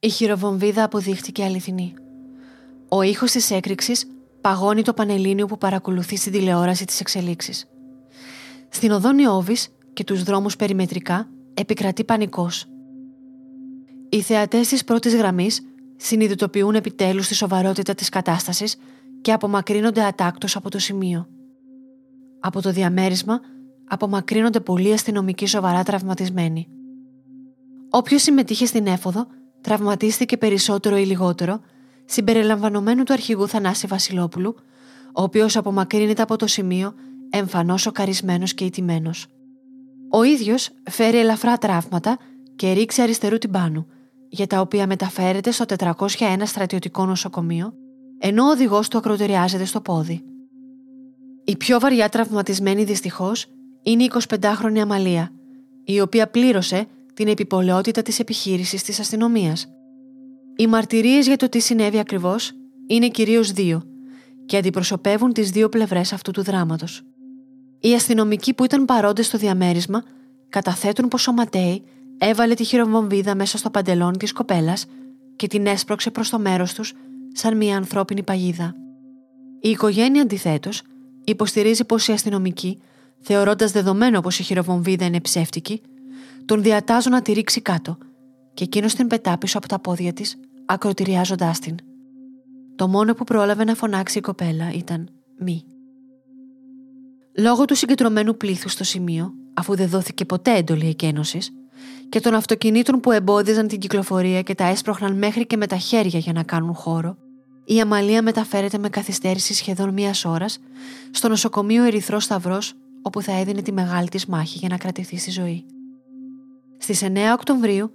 Η 0.00 0.08
χειροβομβίδα 0.08 0.84
αποδείχτηκε 0.84 1.44
αληθινή. 1.44 1.94
Ο 2.88 3.02
ήχος 3.02 3.30
της 3.30 3.50
έκρηξης 3.50 4.06
παγώνει 4.46 4.82
το 4.82 4.92
πανελλήνιο 4.92 5.46
που 5.46 5.58
παρακολουθεί 5.58 6.16
στην 6.16 6.32
τηλεόραση 6.32 6.84
της 6.84 7.00
εξελίξης. 7.00 7.66
Στην 8.68 8.90
οδόνη 8.90 9.26
Όβης 9.26 9.68
και 9.92 10.04
τους 10.04 10.22
δρόμους 10.22 10.56
περιμετρικά 10.56 11.28
επικρατεί 11.54 12.04
πανικός. 12.04 12.66
Οι 14.08 14.20
θεατές 14.20 14.68
της 14.68 14.84
πρώτης 14.84 15.14
γραμμής 15.14 15.60
συνειδητοποιούν 15.96 16.74
επιτέλους 16.74 17.28
τη 17.28 17.34
σοβαρότητα 17.34 17.94
της 17.94 18.08
κατάστασης 18.08 18.76
και 19.20 19.32
απομακρύνονται 19.32 20.04
ατάκτως 20.04 20.56
από 20.56 20.70
το 20.70 20.78
σημείο. 20.78 21.28
Από 22.40 22.62
το 22.62 22.72
διαμέρισμα 22.72 23.40
απομακρύνονται 23.88 24.60
πολλοί 24.60 24.92
αστυνομικοί 24.92 25.46
σοβαρά 25.46 25.82
τραυματισμένοι. 25.82 26.68
Όποιος 27.90 28.22
συμμετείχε 28.22 28.66
στην 28.66 28.86
έφοδο 28.86 29.26
τραυματίστηκε 29.60 30.36
περισσότερο 30.36 30.96
ή 30.96 31.04
λιγότερο, 31.04 31.60
συμπεριλαμβανομένου 32.06 33.02
του 33.02 33.12
αρχηγού 33.12 33.48
Θανάση 33.48 33.86
Βασιλόπουλου, 33.86 34.54
ο 35.14 35.22
οποίος 35.22 35.56
απομακρύνεται 35.56 36.22
από 36.22 36.36
το 36.36 36.46
σημείο 36.46 36.94
εμφανώς 37.30 37.80
σοκαρισμένος 37.80 38.54
και 38.54 38.64
ηττημένος. 38.64 39.26
Ο 40.10 40.22
ίδιος 40.22 40.70
φέρει 40.90 41.18
ελαφρά 41.18 41.58
τραύματα 41.58 42.18
και 42.56 42.72
ρίξει 42.72 43.02
αριστερού 43.02 43.38
τυμπάνου, 43.38 43.86
για 44.28 44.46
τα 44.46 44.60
οποία 44.60 44.86
μεταφέρεται 44.86 45.50
στο 45.50 45.64
401 45.78 46.46
στρατιωτικό 46.46 47.06
νοσοκομείο, 47.06 47.72
ενώ 48.18 48.44
ο 48.44 48.50
οδηγός 48.50 48.88
του 48.88 48.98
ακροτεριάζεται 48.98 49.64
στο 49.64 49.80
πόδι. 49.80 50.24
Η 51.44 51.56
πιο 51.56 51.80
βαριά 51.80 52.08
τραυματισμένη 52.08 52.84
δυστυχώς 52.84 53.46
είναι 53.82 54.02
η 54.04 54.10
25χρονη 54.28 54.78
Αμαλία, 54.78 55.32
η 55.84 56.00
οποία 56.00 56.30
πλήρωσε 56.30 56.86
την 57.14 57.28
επιπολαιότητα 57.28 58.02
της 58.02 58.18
επιχείρησης 58.18 58.82
της 58.82 59.00
αστυνομίας. 59.00 59.68
Οι 60.56 60.66
μαρτυρίες 60.66 61.26
για 61.26 61.36
το 61.36 61.48
τι 61.48 61.60
συνέβη 61.60 61.98
ακριβώς 61.98 62.52
είναι 62.86 63.08
κυρίως 63.08 63.52
δύο 63.52 63.82
και 64.46 64.56
αντιπροσωπεύουν 64.56 65.32
τις 65.32 65.50
δύο 65.50 65.68
πλευρές 65.68 66.12
αυτού 66.12 66.30
του 66.30 66.42
δράματος. 66.42 67.02
Οι 67.80 67.94
αστυνομικοί 67.94 68.54
που 68.54 68.64
ήταν 68.64 68.84
παρόντες 68.84 69.26
στο 69.26 69.38
διαμέρισμα 69.38 70.02
καταθέτουν 70.48 71.08
πως 71.08 71.28
ο 71.28 71.32
Ματέι 71.32 71.82
έβαλε 72.18 72.54
τη 72.54 72.64
χειροβομβίδα 72.64 73.34
μέσα 73.34 73.58
στο 73.58 73.70
παντελόνι 73.70 74.16
της 74.16 74.32
κοπέλας 74.32 74.86
και 75.36 75.46
την 75.46 75.66
έσπρωξε 75.66 76.10
προς 76.10 76.30
το 76.30 76.38
μέρος 76.38 76.74
τους 76.74 76.92
σαν 77.32 77.56
μια 77.56 77.76
ανθρώπινη 77.76 78.22
παγίδα. 78.22 78.74
Η 79.60 79.68
οικογένεια 79.70 80.22
αντιθέτως 80.22 80.82
υποστηρίζει 81.24 81.84
πως 81.84 82.08
οι 82.08 82.12
αστυνομικοί, 82.12 82.80
θεωρώντας 83.20 83.72
δεδομένο 83.72 84.20
πως 84.20 84.38
η 84.38 84.42
χειροβομβίδα 84.42 85.04
είναι 85.04 85.20
ψεύτικη, 85.20 85.82
τον 86.44 86.62
διατάζουν 86.62 87.12
να 87.12 87.22
τη 87.22 87.32
ρίξει 87.32 87.60
κάτω 87.60 87.98
και 88.56 88.64
εκείνος 88.64 88.94
την 88.94 89.06
πετά 89.06 89.38
πίσω 89.38 89.58
από 89.58 89.68
τα 89.68 89.78
πόδια 89.78 90.12
της, 90.12 90.36
ακροτηριάζοντάς 90.66 91.58
την. 91.58 91.76
Το 92.76 92.88
μόνο 92.88 93.14
που 93.14 93.24
πρόλαβε 93.24 93.64
να 93.64 93.74
φωνάξει 93.74 94.18
η 94.18 94.20
κοπέλα 94.20 94.72
ήταν 94.72 95.08
μη. 95.38 95.64
Λόγω 97.38 97.64
του 97.64 97.74
συγκεντρωμένου 97.74 98.36
πλήθους 98.36 98.72
στο 98.72 98.84
σημείο, 98.84 99.32
αφού 99.54 99.76
δεν 99.76 99.88
δόθηκε 99.88 100.24
ποτέ 100.24 100.56
έντολη 100.56 100.86
εκένωσης, 100.88 101.50
και 102.08 102.20
των 102.20 102.34
αυτοκινήτων 102.34 103.00
που 103.00 103.10
εμπόδιζαν 103.10 103.68
την 103.68 103.78
κυκλοφορία 103.78 104.42
και 104.42 104.54
τα 104.54 104.64
έσπροχναν 104.64 105.18
μέχρι 105.18 105.46
και 105.46 105.56
με 105.56 105.66
τα 105.66 105.76
χέρια 105.76 106.18
για 106.18 106.32
να 106.32 106.42
κάνουν 106.42 106.74
χώρο, 106.74 107.16
η 107.64 107.80
Αμαλία 107.80 108.22
μεταφέρεται 108.22 108.78
με 108.78 108.88
καθυστέρηση 108.88 109.54
σχεδόν 109.54 109.92
μία 109.92 110.14
ώρας 110.24 110.58
στο 111.10 111.28
νοσοκομείο 111.28 111.84
Ερυθρό 111.84 112.20
Σταυρός, 112.20 112.72
όπου 113.02 113.22
θα 113.22 113.32
έδινε 113.32 113.62
τη 113.62 113.72
μεγάλη 113.72 114.08
της 114.08 114.26
μάχη 114.26 114.58
για 114.58 114.68
να 114.68 114.76
κρατηθεί 114.76 115.18
στη 115.18 115.30
ζωή. 115.30 115.64
Στις 116.78 117.02
9 117.02 117.32
Οκτωβρίου, 117.32 117.90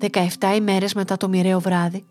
17 0.00 0.54
ημέρες 0.56 0.94
μετά 0.94 1.16
το 1.16 1.28
μοιραίο 1.28 1.60
βράδυ, 1.60 2.04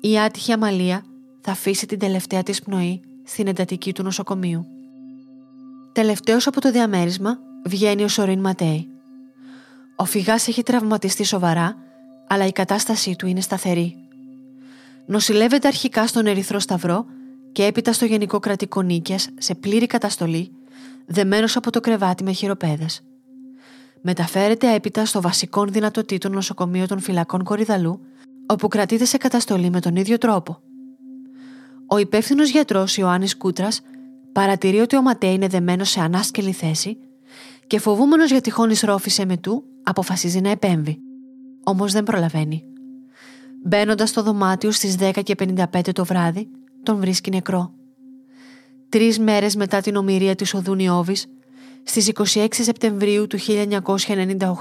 η 0.00 0.18
άτυχη 0.18 0.52
Αμαλία 0.52 1.04
θα 1.40 1.50
αφήσει 1.52 1.86
την 1.86 1.98
τελευταία 1.98 2.42
της 2.42 2.62
πνοή 2.62 3.00
στην 3.24 3.46
εντατική 3.46 3.92
του 3.92 4.02
νοσοκομείου. 4.02 4.66
Τελευταίος 5.92 6.46
από 6.46 6.60
το 6.60 6.70
διαμέρισμα 6.70 7.38
βγαίνει 7.64 8.02
ο 8.02 8.08
Σορίν 8.08 8.40
Ματέι. 8.40 8.88
Ο 9.96 10.04
φυγάς 10.04 10.48
έχει 10.48 10.62
τραυματιστεί 10.62 11.24
σοβαρά, 11.24 11.76
αλλά 12.26 12.46
η 12.46 12.52
κατάστασή 12.52 13.16
του 13.16 13.26
είναι 13.26 13.40
σταθερή. 13.40 13.96
Νοσηλεύεται 15.06 15.66
αρχικά 15.66 16.06
στον 16.06 16.26
Ερυθρό 16.26 16.58
Σταυρό 16.58 17.06
και 17.52 17.64
έπειτα 17.64 17.92
στο 17.92 18.04
Γενικό 18.04 18.38
Κρατικό 18.38 18.82
Νίκιας 18.82 19.28
σε 19.38 19.54
πλήρη 19.54 19.86
καταστολή, 19.86 20.52
δεμένος 21.06 21.56
από 21.56 21.70
το 21.70 21.80
κρεβάτι 21.80 22.24
με 22.24 22.32
χειροπέδες. 22.32 23.02
Μεταφέρεται 24.08 24.74
έπειτα 24.74 25.04
στο 25.04 25.20
βασικό 25.20 25.64
δυνατοτήτων 25.64 26.32
νοσοκομείο 26.32 26.86
των 26.86 27.00
φυλακών 27.00 27.44
Κορυδαλού, 27.44 28.00
όπου 28.46 28.68
κρατείται 28.68 29.04
σε 29.04 29.16
καταστολή 29.16 29.70
με 29.70 29.80
τον 29.80 29.96
ίδιο 29.96 30.18
τρόπο. 30.18 30.60
Ο 31.86 31.98
υπεύθυνος 31.98 32.50
γιατρός 32.50 32.96
Ιωάννης 32.96 33.36
Κούτρας 33.36 33.80
παρατηρεί 34.32 34.78
ότι 34.78 34.96
ο 34.96 35.02
Ματέ 35.02 35.26
είναι 35.26 35.46
δεμένος 35.46 35.90
σε 35.90 36.00
ανάσκελη 36.00 36.52
θέση 36.52 36.96
και 37.66 37.78
φοβούμενος 37.78 38.30
για 38.30 38.40
τυχόν 38.40 38.70
εισρόφηση 38.70 39.22
εμετού, 39.22 39.64
αποφασίζει 39.82 40.40
να 40.40 40.50
επέμβει. 40.50 40.98
Όμως 41.64 41.92
δεν 41.92 42.02
προλαβαίνει. 42.02 42.64
Μπαίνοντας 43.64 44.08
στο 44.08 44.22
δωμάτιο 44.22 44.70
στις 44.70 44.96
10 45.00 45.22
και 45.22 45.34
55 45.34 45.92
το 45.92 46.04
βράδυ, 46.04 46.48
τον 46.82 46.96
βρίσκει 46.96 47.30
νεκρό. 47.30 47.72
Τρεις 48.88 49.18
μέρες 49.18 49.56
μετά 49.56 49.80
την 49.80 49.96
ομοιρία 49.96 50.34
της 50.34 50.54
οδού 50.54 50.74
Νιώβης, 50.74 51.26
στις 51.88 52.10
26 52.34 52.46
Σεπτεμβρίου 52.50 53.26
του 53.26 53.38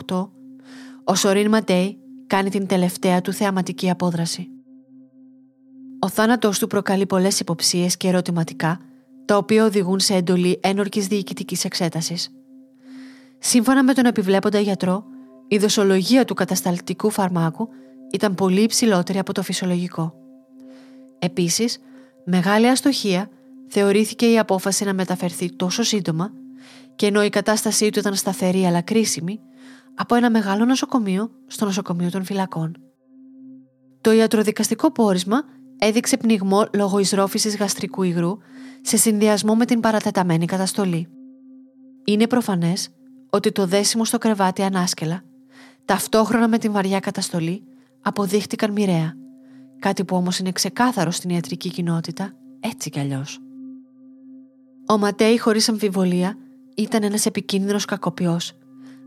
1998, 0.08 0.28
ο 1.04 1.16
Σορίν 1.16 1.50
Ματέι 1.50 1.98
κάνει 2.28 2.50
την 2.50 2.68
τελευταία 2.68 3.22
του 3.22 3.34
θεαματική 3.34 3.90
απόδραση. 3.90 4.48
Ο 6.00 6.10
θάνατός 6.10 6.60
του 6.60 6.68
προκαλεί 6.68 7.06
πολλές 7.06 7.40
υποψίες 7.40 7.98
και 7.98 8.08
ερωτηματικά, 8.08 8.80
τα 9.26 9.38
οποία 9.38 9.66
οδηγούν 9.66 10.00
σε 10.00 10.14
εντολή 10.14 10.60
ένορκης 10.64 11.08
διοικητικής 11.08 11.66
εξέτασης. 11.66 12.30
Σύμφωνα 13.40 13.84
με 13.84 13.94
τον 13.94 14.06
επιβλέποντα 14.06 14.60
γιατρό, 14.60 15.06
η 15.48 15.58
δοσολογία 15.58 16.26
του 16.26 16.34
κατασταλτικού 16.34 17.10
φαρμάκου 17.10 17.70
ήταν 18.12 18.36
πολύ 18.36 18.62
υψηλότερη 18.62 19.20
από 19.20 19.34
το 19.34 19.44
φυσιολογικό. 19.44 20.14
Επίσης, 21.20 21.78
μεγάλη 22.26 22.68
αστοχία 22.68 23.30
θεωρήθηκε 23.68 24.32
η 24.32 24.40
απόφαση 24.40 24.84
να 24.84 24.94
μεταφερθεί 24.94 25.56
τόσο 25.56 25.84
σύντομα 25.84 26.32
και 26.96 27.06
ενώ 27.06 27.24
η 27.24 27.30
κατάστασή 27.30 27.90
του 27.90 28.00
ήταν 28.00 28.16
σταθερή 28.16 28.66
αλλά 28.66 28.82
κρίσιμη, 28.82 29.40
από 29.96 30.16
ένα 30.16 30.30
μεγάλο 30.30 30.66
νοσοκομείο 30.66 31.32
στο 31.48 31.66
νοσοκομείο 31.66 32.10
των 32.10 32.24
φυλακών. 32.24 32.78
Το 34.02 34.12
ιατροδικαστικό 34.12 34.92
πόρισμα 34.92 35.44
έδειξε 35.78 36.18
πνιγμό 36.18 36.66
λόγω 36.74 37.00
εισρόφησης 37.00 37.58
γαστρικού 37.58 38.04
υγρού 38.04 38.38
σε 38.82 38.98
συνδυασμό 38.98 39.56
με 39.56 39.66
την 39.66 39.80
παρατεταμένη 39.80 40.46
καταστολή. 40.46 41.08
Είναι 42.06 42.28
προφανές 42.28 42.90
ότι 43.30 43.52
το 43.52 43.66
δέσιμο 43.66 44.06
στο 44.06 44.18
κρεβάτι 44.18 44.62
ανάσκελα, 44.62 45.24
ταυτόχρονα 45.86 46.48
με 46.48 46.58
την 46.58 46.72
βαριά 46.72 47.00
καταστολή, 47.00 47.64
αποδείχτηκαν 48.02 48.72
μοιραία, 48.72 49.14
κάτι 49.80 50.06
που 50.06 50.16
όμως 50.16 50.40
είναι 50.40 50.52
ξεκάθαρο 50.52 51.12
στην 51.12 51.30
ιατρική 51.30 51.70
κοινότητα, 51.70 52.34
έτσι 52.60 52.90
κι 52.90 53.00
αλλιώς. 53.00 53.40
Ο 54.88 54.98
Ματέι 54.98 55.40
χωρίς 55.40 55.70
αμφιβολία 55.70 56.38
ήταν 56.76 57.04
ένας 57.04 57.26
επικίνδυνος 57.26 57.86
κακοποιός, 57.86 58.54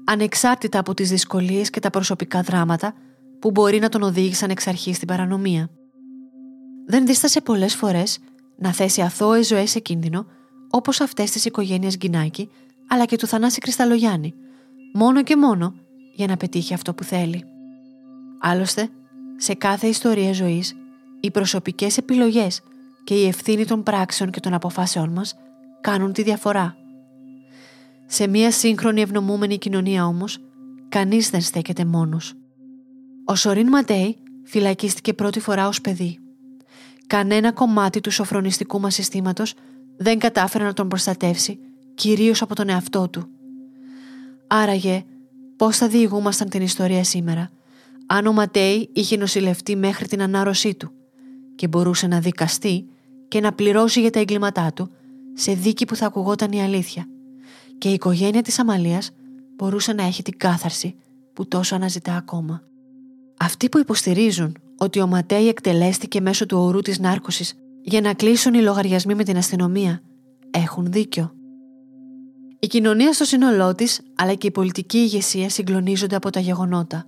ανεξάρτητα 0.05 0.79
από 0.79 0.95
τις 0.95 1.11
δυσκολίες 1.11 1.71
και 1.71 1.81
τα 1.81 1.91
προσωπικά 1.91 2.43
δράματα 2.43 2.95
που 3.39 3.51
μπορεί 3.51 3.79
να 3.79 3.89
τον 3.89 4.03
οδήγησαν 4.03 4.51
εξ 4.51 4.67
αρχής 4.67 4.97
στην 4.97 5.09
παρανομία. 5.09 5.71
Δεν 6.87 7.07
δίστασε 7.07 7.41
πολλές 7.41 7.75
φορές 7.75 8.19
να 8.57 8.73
θέσει 8.73 9.01
αθώες 9.01 9.47
ζωές 9.47 9.71
σε 9.71 9.79
κίνδυνο 9.79 10.27
όπως 10.71 11.01
αυτές 11.01 11.31
της 11.31 11.45
οικογένειας 11.45 11.97
Γκινάκη 11.97 12.51
αλλά 12.89 13.05
και 13.05 13.17
του 13.17 13.27
Θανάση 13.27 13.61
Κρυσταλλογιάννη, 13.61 14.35
μόνο 14.95 15.23
και 15.23 15.37
μόνο 15.37 15.75
για 16.15 16.27
να 16.27 16.37
πετύχει 16.37 16.75
αυτό 16.75 16.95
που 16.95 17.05
θέλει. 17.05 17.45
Άλλωστε, 18.41 18.89
σε 19.37 19.55
κάθε 19.55 19.87
ιστορία 19.87 20.33
ζωής, 20.33 20.77
οι 21.21 21.31
προσωπικές 21.31 21.97
επιλογές 21.97 22.61
και 23.05 23.15
η 23.15 23.27
ευθύνη 23.27 23.65
των 23.65 23.83
πράξεων 23.83 24.31
και 24.31 24.41
των 24.41 24.55
αποφάσεών 24.55 25.09
μας 25.09 25.35
κάνουν 25.81 26.13
τη 26.13 26.23
διαφορά. 26.23 26.77
Σε 28.11 28.27
μια 28.27 28.51
σύγχρονη 28.51 29.01
ευνομούμενη 29.01 29.59
κοινωνία 29.59 30.07
όμως, 30.07 30.39
κανείς 30.89 31.31
δεν 31.31 31.41
στέκεται 31.41 31.85
μόνος. 31.85 32.35
Ο 33.25 33.35
Σορίν 33.35 33.69
Ματέι 33.69 34.17
φυλακίστηκε 34.45 35.13
πρώτη 35.13 35.41
φορά 35.41 35.69
ως 35.69 35.81
παιδί. 35.81 36.19
Κανένα 37.07 37.53
κομμάτι 37.53 38.01
του 38.01 38.11
σοφρονιστικού 38.11 38.81
μας 38.81 38.95
συστήματος 38.95 39.55
δεν 39.97 40.19
κατάφερε 40.19 40.65
να 40.65 40.73
τον 40.73 40.89
προστατεύσει, 40.89 41.59
κυρίως 41.95 42.43
από 42.43 42.55
τον 42.55 42.69
εαυτό 42.69 43.09
του. 43.09 43.29
Άραγε, 44.47 45.05
πώς 45.57 45.77
θα 45.77 45.89
διηγούμασταν 45.89 46.49
την 46.49 46.63
ιστορία 46.63 47.05
σήμερα, 47.05 47.51
αν 48.07 48.27
ο 48.27 48.33
Ματέι 48.33 48.89
είχε 48.93 49.17
νοσηλευτεί 49.17 49.77
μέχρι 49.77 50.07
την 50.09 50.23
ανάρρωσή 50.23 50.75
του 50.75 50.91
και 51.55 51.69
μπορούσε 51.69 52.07
να 52.07 52.21
δικαστεί 52.21 52.89
και 53.29 53.41
να 53.41 53.53
πληρώσει 53.53 54.01
για 54.01 54.11
τα 54.11 54.21
εγκλήματά 54.21 54.73
του 54.73 54.91
σε 55.35 55.53
δίκη 55.53 55.85
που 55.85 55.97
θα 55.97 56.07
ακουγόταν 56.07 56.53
η 56.53 56.63
αλήθεια 56.63 57.07
και 57.79 57.89
η 57.89 57.93
οικογένεια 57.93 58.43
της 58.43 58.59
Αμαλίας 58.59 59.11
μπορούσε 59.57 59.93
να 59.93 60.03
έχει 60.03 60.23
την 60.23 60.37
κάθαρση 60.37 60.95
που 61.33 61.49
τόσο 61.49 61.75
αναζητά 61.75 62.17
ακόμα. 62.17 62.63
Αυτοί 63.39 63.69
που 63.69 63.79
υποστηρίζουν 63.79 64.57
ότι 64.77 65.01
ο 65.01 65.07
Ματέι 65.07 65.49
εκτελέστηκε 65.49 66.21
μέσω 66.21 66.47
του 66.47 66.59
ορού 66.59 66.81
της 66.81 66.99
νάρκωσης 66.99 67.55
για 67.83 68.01
να 68.01 68.15
κλείσουν 68.15 68.55
οι 68.55 68.61
λογαριασμοί 68.61 69.15
με 69.15 69.25
την 69.25 69.37
αστυνομία 69.37 70.03
έχουν 70.51 70.93
δίκιο. 70.93 71.33
Η 72.59 72.67
κοινωνία 72.67 73.13
στο 73.13 73.25
σύνολό 73.25 73.75
της 73.75 74.01
αλλά 74.15 74.35
και 74.35 74.47
η 74.47 74.51
πολιτική 74.51 74.99
ηγεσία 74.99 75.49
συγκλονίζονται 75.49 76.17
από 76.17 76.31
τα 76.31 76.41
γεγονότα. 76.41 77.07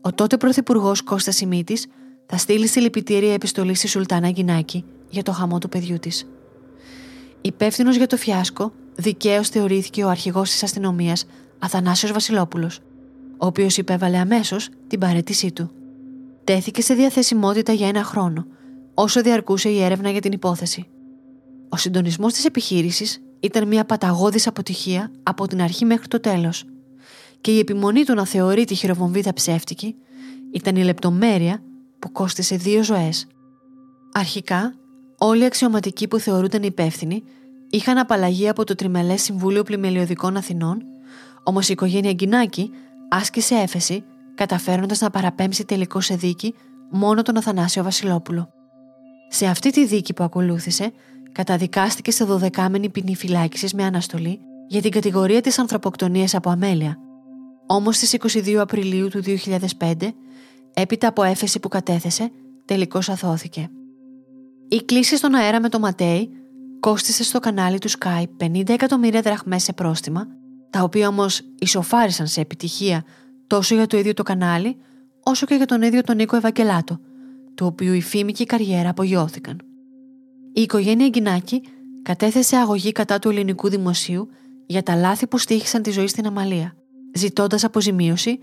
Ο 0.00 0.12
τότε 0.12 0.36
Πρωθυπουργός 0.36 1.02
Κώστας 1.02 1.36
Σιμίτης 1.36 1.86
θα 2.26 2.36
στείλει 2.36 2.66
συλληπιτήρια 2.66 3.32
επιστολή 3.32 3.74
στη 3.74 3.88
Σουλτάνα 3.88 4.30
Γκινάκη 4.30 4.84
για 5.10 5.22
το 5.22 5.32
χαμό 5.32 5.58
του 5.58 5.68
παιδιού 5.68 5.98
της. 5.98 6.28
Υπεύθυνος 7.40 7.96
για 7.96 8.06
το 8.06 8.16
φιάσκο, 8.16 8.72
δικαίως 8.98 9.48
θεωρήθηκε 9.48 10.04
ο 10.04 10.08
αρχηγός 10.08 10.50
της 10.50 10.62
αστυνομίας 10.62 11.24
Αθανάσιος 11.58 12.12
Βασιλόπουλος, 12.12 12.80
ο 13.36 13.46
οποίος 13.46 13.76
υπέβαλε 13.76 14.18
αμέσως 14.18 14.68
την 14.86 14.98
παρέτησή 14.98 15.52
του. 15.52 15.70
Τέθηκε 16.44 16.82
σε 16.82 16.94
διαθεσιμότητα 16.94 17.72
για 17.72 17.88
ένα 17.88 18.04
χρόνο, 18.04 18.46
όσο 18.94 19.22
διαρκούσε 19.22 19.68
η 19.68 19.82
έρευνα 19.82 20.10
για 20.10 20.20
την 20.20 20.32
υπόθεση. 20.32 20.86
Ο 21.68 21.76
συντονισμός 21.76 22.32
της 22.32 22.44
επιχείρησης 22.44 23.22
ήταν 23.40 23.68
μια 23.68 23.84
παταγώδης 23.84 24.46
αποτυχία 24.46 25.10
από 25.22 25.46
την 25.46 25.62
αρχή 25.62 25.84
μέχρι 25.84 26.08
το 26.08 26.20
τέλος 26.20 26.64
και 27.40 27.50
η 27.50 27.58
επιμονή 27.58 28.04
του 28.04 28.14
να 28.14 28.26
θεωρεί 28.26 28.64
τη 28.64 28.74
χειροβομβίδα 28.74 29.32
ψεύτικη 29.32 29.94
ήταν 30.52 30.76
η 30.76 30.82
λεπτομέρεια 30.82 31.62
που 31.98 32.12
κόστησε 32.12 32.56
δύο 32.56 32.82
ζωές. 32.82 33.26
Αρχικά, 34.12 34.74
όλοι 35.18 35.42
οι 35.42 35.44
αξιωματικοί 35.44 36.08
που 36.08 36.18
θεωρούνταν 36.18 36.62
υπεύθυνοι 36.62 37.22
είχαν 37.70 37.98
απαλλαγή 37.98 38.48
από 38.48 38.64
το 38.64 38.74
Τριμελές 38.74 39.22
Συμβούλιο 39.22 39.62
Πλημελιωδικών 39.62 40.36
Αθηνών, 40.36 40.82
όμως 41.42 41.68
η 41.68 41.72
οικογένεια 41.72 42.12
Γκινάκη 42.12 42.70
άσκησε 43.08 43.54
έφεση, 43.54 44.04
καταφέροντας 44.34 45.00
να 45.00 45.10
παραπέμψει 45.10 45.64
τελικώ 45.64 46.00
σε 46.00 46.14
δίκη 46.14 46.54
μόνο 46.90 47.22
τον 47.22 47.36
Αθανάσιο 47.36 47.82
Βασιλόπουλο. 47.82 48.48
Σε 49.28 49.46
αυτή 49.46 49.70
τη 49.70 49.86
δίκη 49.86 50.12
που 50.14 50.24
ακολούθησε, 50.24 50.92
καταδικάστηκε 51.32 52.10
σε 52.10 52.26
12μηνη 52.28 52.92
ποινή 52.92 53.16
φυλάκισης 53.16 53.74
με 53.74 53.84
αναστολή 53.84 54.40
για 54.68 54.82
την 54.82 54.90
κατηγορία 54.90 55.40
της 55.40 55.58
ανθρωποκτονίας 55.58 56.34
από 56.34 56.50
αμέλεια. 56.50 56.98
Όμως 57.66 57.96
στις 57.96 58.12
22 58.12 58.54
Απριλίου 58.54 59.08
του 59.08 59.22
2005, 59.78 59.92
έπειτα 60.74 61.08
από 61.08 61.22
έφεση 61.22 61.60
που 61.60 61.68
κατέθεσε, 61.68 62.30
τελικώς 62.64 63.08
αθώθηκε. 63.08 63.70
Η 64.68 64.82
κλίση 64.84 65.16
στον 65.16 65.34
αέρα 65.34 65.60
με 65.60 65.68
το 65.68 65.78
Ματέι 65.78 66.30
κόστησε 66.80 67.22
στο 67.22 67.38
κανάλι 67.38 67.78
του 67.78 67.90
Skype 67.90 68.44
50 68.44 68.68
εκατομμύρια 68.68 69.20
δραχμές 69.20 69.62
σε 69.62 69.72
πρόστιμα, 69.72 70.26
τα 70.70 70.82
οποία 70.82 71.08
όμως 71.08 71.40
ισοφάρισαν 71.58 72.26
σε 72.26 72.40
επιτυχία 72.40 73.04
τόσο 73.46 73.74
για 73.74 73.86
το 73.86 73.98
ίδιο 73.98 74.14
το 74.14 74.22
κανάλι, 74.22 74.76
όσο 75.22 75.46
και 75.46 75.54
για 75.54 75.66
τον 75.66 75.82
ίδιο 75.82 76.02
τον 76.02 76.16
Νίκο 76.16 76.36
Ευαγγελάτο, 76.36 77.00
του 77.54 77.66
οποίου 77.66 77.92
η 77.92 78.00
φήμη 78.00 78.32
και 78.32 78.42
η 78.42 78.46
καριέρα 78.46 78.88
απογειώθηκαν. 78.88 79.60
Η 80.52 80.60
οικογένεια 80.60 81.08
Γκινάκη 81.08 81.62
κατέθεσε 82.02 82.56
αγωγή 82.56 82.92
κατά 82.92 83.18
του 83.18 83.28
ελληνικού 83.28 83.68
δημοσίου 83.68 84.28
για 84.66 84.82
τα 84.82 84.94
λάθη 84.94 85.26
που 85.26 85.38
στήχησαν 85.38 85.82
τη 85.82 85.90
ζωή 85.90 86.06
στην 86.06 86.26
Αμαλία, 86.26 86.74
ζητώντας 87.14 87.64
αποζημίωση 87.64 88.38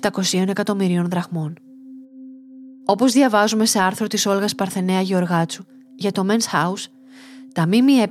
700 0.00 0.48
εκατομμυρίων 0.48 1.08
δραχμών. 1.08 1.54
Όπως 2.84 3.12
διαβάζουμε 3.12 3.66
σε 3.66 3.80
άρθρο 3.80 4.06
της 4.06 4.26
Όλγας 4.26 4.54
Παρθενέα 4.54 5.00
Γεωργάτσου 5.00 5.64
για 5.94 6.12
το 6.12 6.26
Men's 6.28 6.54
House, 6.54 6.84
τα 7.56 7.66
ΜΜΕ 7.66 8.06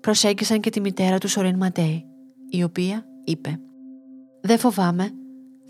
προσέγγισαν 0.00 0.60
και 0.60 0.70
τη 0.70 0.80
μητέρα 0.80 1.18
του 1.18 1.28
Σορίν 1.28 1.56
Ματέη, 1.56 2.04
η 2.48 2.62
οποία 2.62 3.06
είπε 3.24 3.60
«Δεν 4.40 4.58
φοβάμαι, 4.58 5.10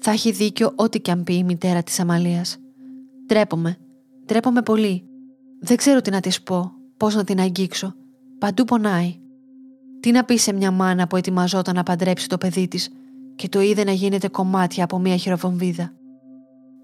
θα 0.00 0.10
έχει 0.10 0.30
δίκιο 0.30 0.72
ό,τι 0.76 1.00
και 1.00 1.10
αν 1.10 1.22
πει 1.22 1.34
η 1.34 1.44
μητέρα 1.44 1.82
της 1.82 2.00
Αμαλίας. 2.00 2.58
Τρέπομαι, 3.26 3.76
τρέπομαι 4.24 4.62
πολύ. 4.62 5.04
Δεν 5.60 5.76
ξέρω 5.76 6.00
τι 6.00 6.10
να 6.10 6.20
της 6.20 6.42
πω, 6.42 6.72
πώς 6.96 7.14
να 7.14 7.24
την 7.24 7.40
αγγίξω. 7.40 7.94
Παντού 8.38 8.64
πονάει. 8.64 9.16
Τι 10.00 10.10
να 10.10 10.24
πει 10.24 10.36
σε 10.36 10.52
μια 10.52 10.70
μάνα 10.70 11.06
που 11.06 11.16
ετοιμαζόταν 11.16 11.74
να 11.74 11.82
παντρέψει 11.82 12.28
το 12.28 12.38
παιδί 12.38 12.68
της 12.68 12.90
και 13.36 13.48
το 13.48 13.60
είδε 13.60 13.84
να 13.84 13.92
γίνεται 13.92 14.28
κομμάτια 14.28 14.84
από 14.84 14.98
μια 14.98 15.16
χειροβομβίδα. 15.16 15.92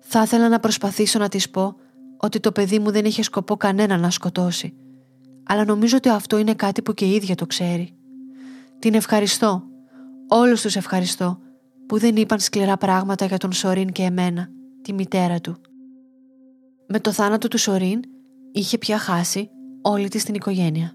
Θα 0.00 0.22
ήθελα 0.22 0.48
να 0.48 0.60
προσπαθήσω 0.60 1.18
να 1.18 1.28
της 1.28 1.50
πω 1.50 1.76
ότι 2.16 2.40
το 2.40 2.52
παιδί 2.52 2.78
μου 2.78 2.90
δεν 2.90 3.04
είχε 3.04 3.22
σκοπό 3.22 3.56
κανένα 3.56 3.96
να 3.96 4.10
σκοτώσει. 4.10 4.74
Αλλά 5.46 5.64
νομίζω 5.64 5.96
ότι 5.96 6.08
αυτό 6.08 6.38
είναι 6.38 6.54
κάτι 6.54 6.82
που 6.82 6.94
και 6.94 7.04
η 7.04 7.14
ίδια 7.14 7.34
το 7.34 7.46
ξέρει. 7.46 7.94
Την 8.78 8.94
ευχαριστώ. 8.94 9.62
Όλους 10.28 10.60
τους 10.60 10.76
ευχαριστώ 10.76 11.38
που 11.86 11.98
δεν 11.98 12.16
είπαν 12.16 12.40
σκληρά 12.40 12.76
πράγματα 12.76 13.24
για 13.24 13.38
τον 13.38 13.52
Σορίν 13.52 13.92
και 13.92 14.02
εμένα, 14.02 14.48
τη 14.82 14.92
μητέρα 14.92 15.40
του. 15.40 15.56
Με 16.88 17.00
το 17.00 17.12
θάνατο 17.12 17.48
του 17.48 17.58
Σορίν 17.58 18.00
είχε 18.52 18.78
πια 18.78 18.98
χάσει 18.98 19.50
όλη 19.82 20.08
της 20.08 20.24
την 20.24 20.34
οικογένεια. 20.34 20.92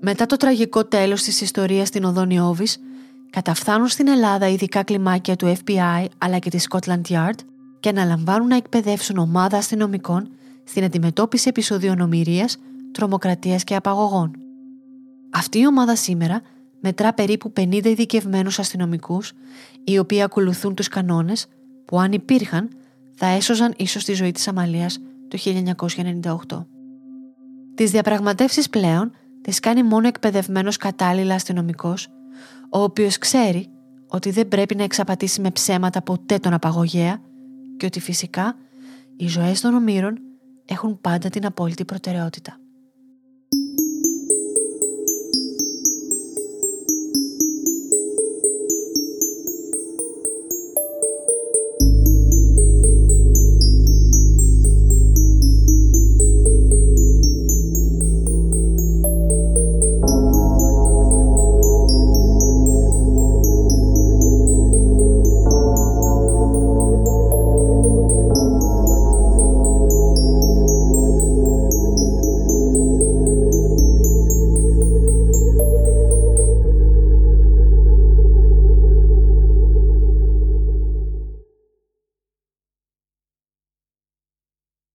Μετά 0.00 0.26
το 0.26 0.36
τραγικό 0.36 0.84
τέλος 0.84 1.22
της 1.22 1.40
ιστορίας 1.40 1.88
στην 1.88 2.04
οδό 2.04 2.24
Νιώβης, 2.24 2.78
καταφθάνουν 3.30 3.88
στην 3.88 4.08
Ελλάδα 4.08 4.48
ειδικά 4.48 4.82
κλιμάκια 4.82 5.36
του 5.36 5.56
FBI 5.64 6.04
αλλά 6.18 6.38
και 6.38 6.50
της 6.50 6.66
Scotland 6.70 7.02
Yard 7.08 7.38
και 7.80 7.88
αναλαμβάνουν 7.88 8.48
να 8.48 8.56
εκπαιδεύσουν 8.56 9.18
ομάδα 9.18 9.56
αστυνομικών 9.56 10.28
στην 10.64 10.84
αντιμετώπιση 10.84 11.48
επεισοδίων 11.48 12.00
ομοιρίας, 12.00 12.56
τρομοκρατίας 12.92 13.64
και 13.64 13.74
απαγωγών. 13.74 14.30
Αυτή 15.30 15.58
η 15.58 15.66
ομάδα 15.66 15.96
σήμερα 15.96 16.40
μετρά 16.80 17.12
περίπου 17.12 17.52
50 17.56 17.84
ειδικευμένους 17.84 18.58
αστυνομικούς, 18.58 19.32
οι 19.84 19.98
οποίοι 19.98 20.22
ακολουθούν 20.22 20.74
τους 20.74 20.88
κανόνες 20.88 21.46
που 21.84 22.00
αν 22.00 22.12
υπήρχαν 22.12 22.68
θα 23.14 23.26
έσωζαν 23.26 23.74
ίσως 23.76 24.04
τη 24.04 24.12
ζωή 24.12 24.30
της 24.30 24.48
Αμαλίας 24.48 24.98
το 25.28 25.38
1998. 26.48 26.66
Τις 27.74 27.90
διαπραγματεύσεις 27.90 28.68
πλέον 28.68 29.12
τις 29.40 29.60
κάνει 29.60 29.82
μόνο 29.82 30.06
εκπαιδευμένος 30.06 30.76
κατάλληλα 30.76 31.34
αστυνομικός, 31.34 32.08
ο 32.70 32.82
οποίος 32.82 33.18
ξέρει 33.18 33.68
ότι 34.08 34.30
δεν 34.30 34.48
πρέπει 34.48 34.74
να 34.74 34.82
εξαπατήσει 34.82 35.40
με 35.40 35.50
ψέματα 35.50 36.02
ποτέ 36.02 36.38
τον 36.38 36.52
απαγωγέα 36.52 37.20
και 37.76 37.86
ότι 37.86 38.00
φυσικά 38.00 38.56
οι 39.16 39.26
ζωές 39.28 39.60
των 39.60 39.74
ομήρων 39.74 40.18
έχουν 40.64 41.00
πάντα 41.00 41.28
την 41.28 41.46
απόλυτη 41.46 41.84
προτεραιότητα. 41.84 42.61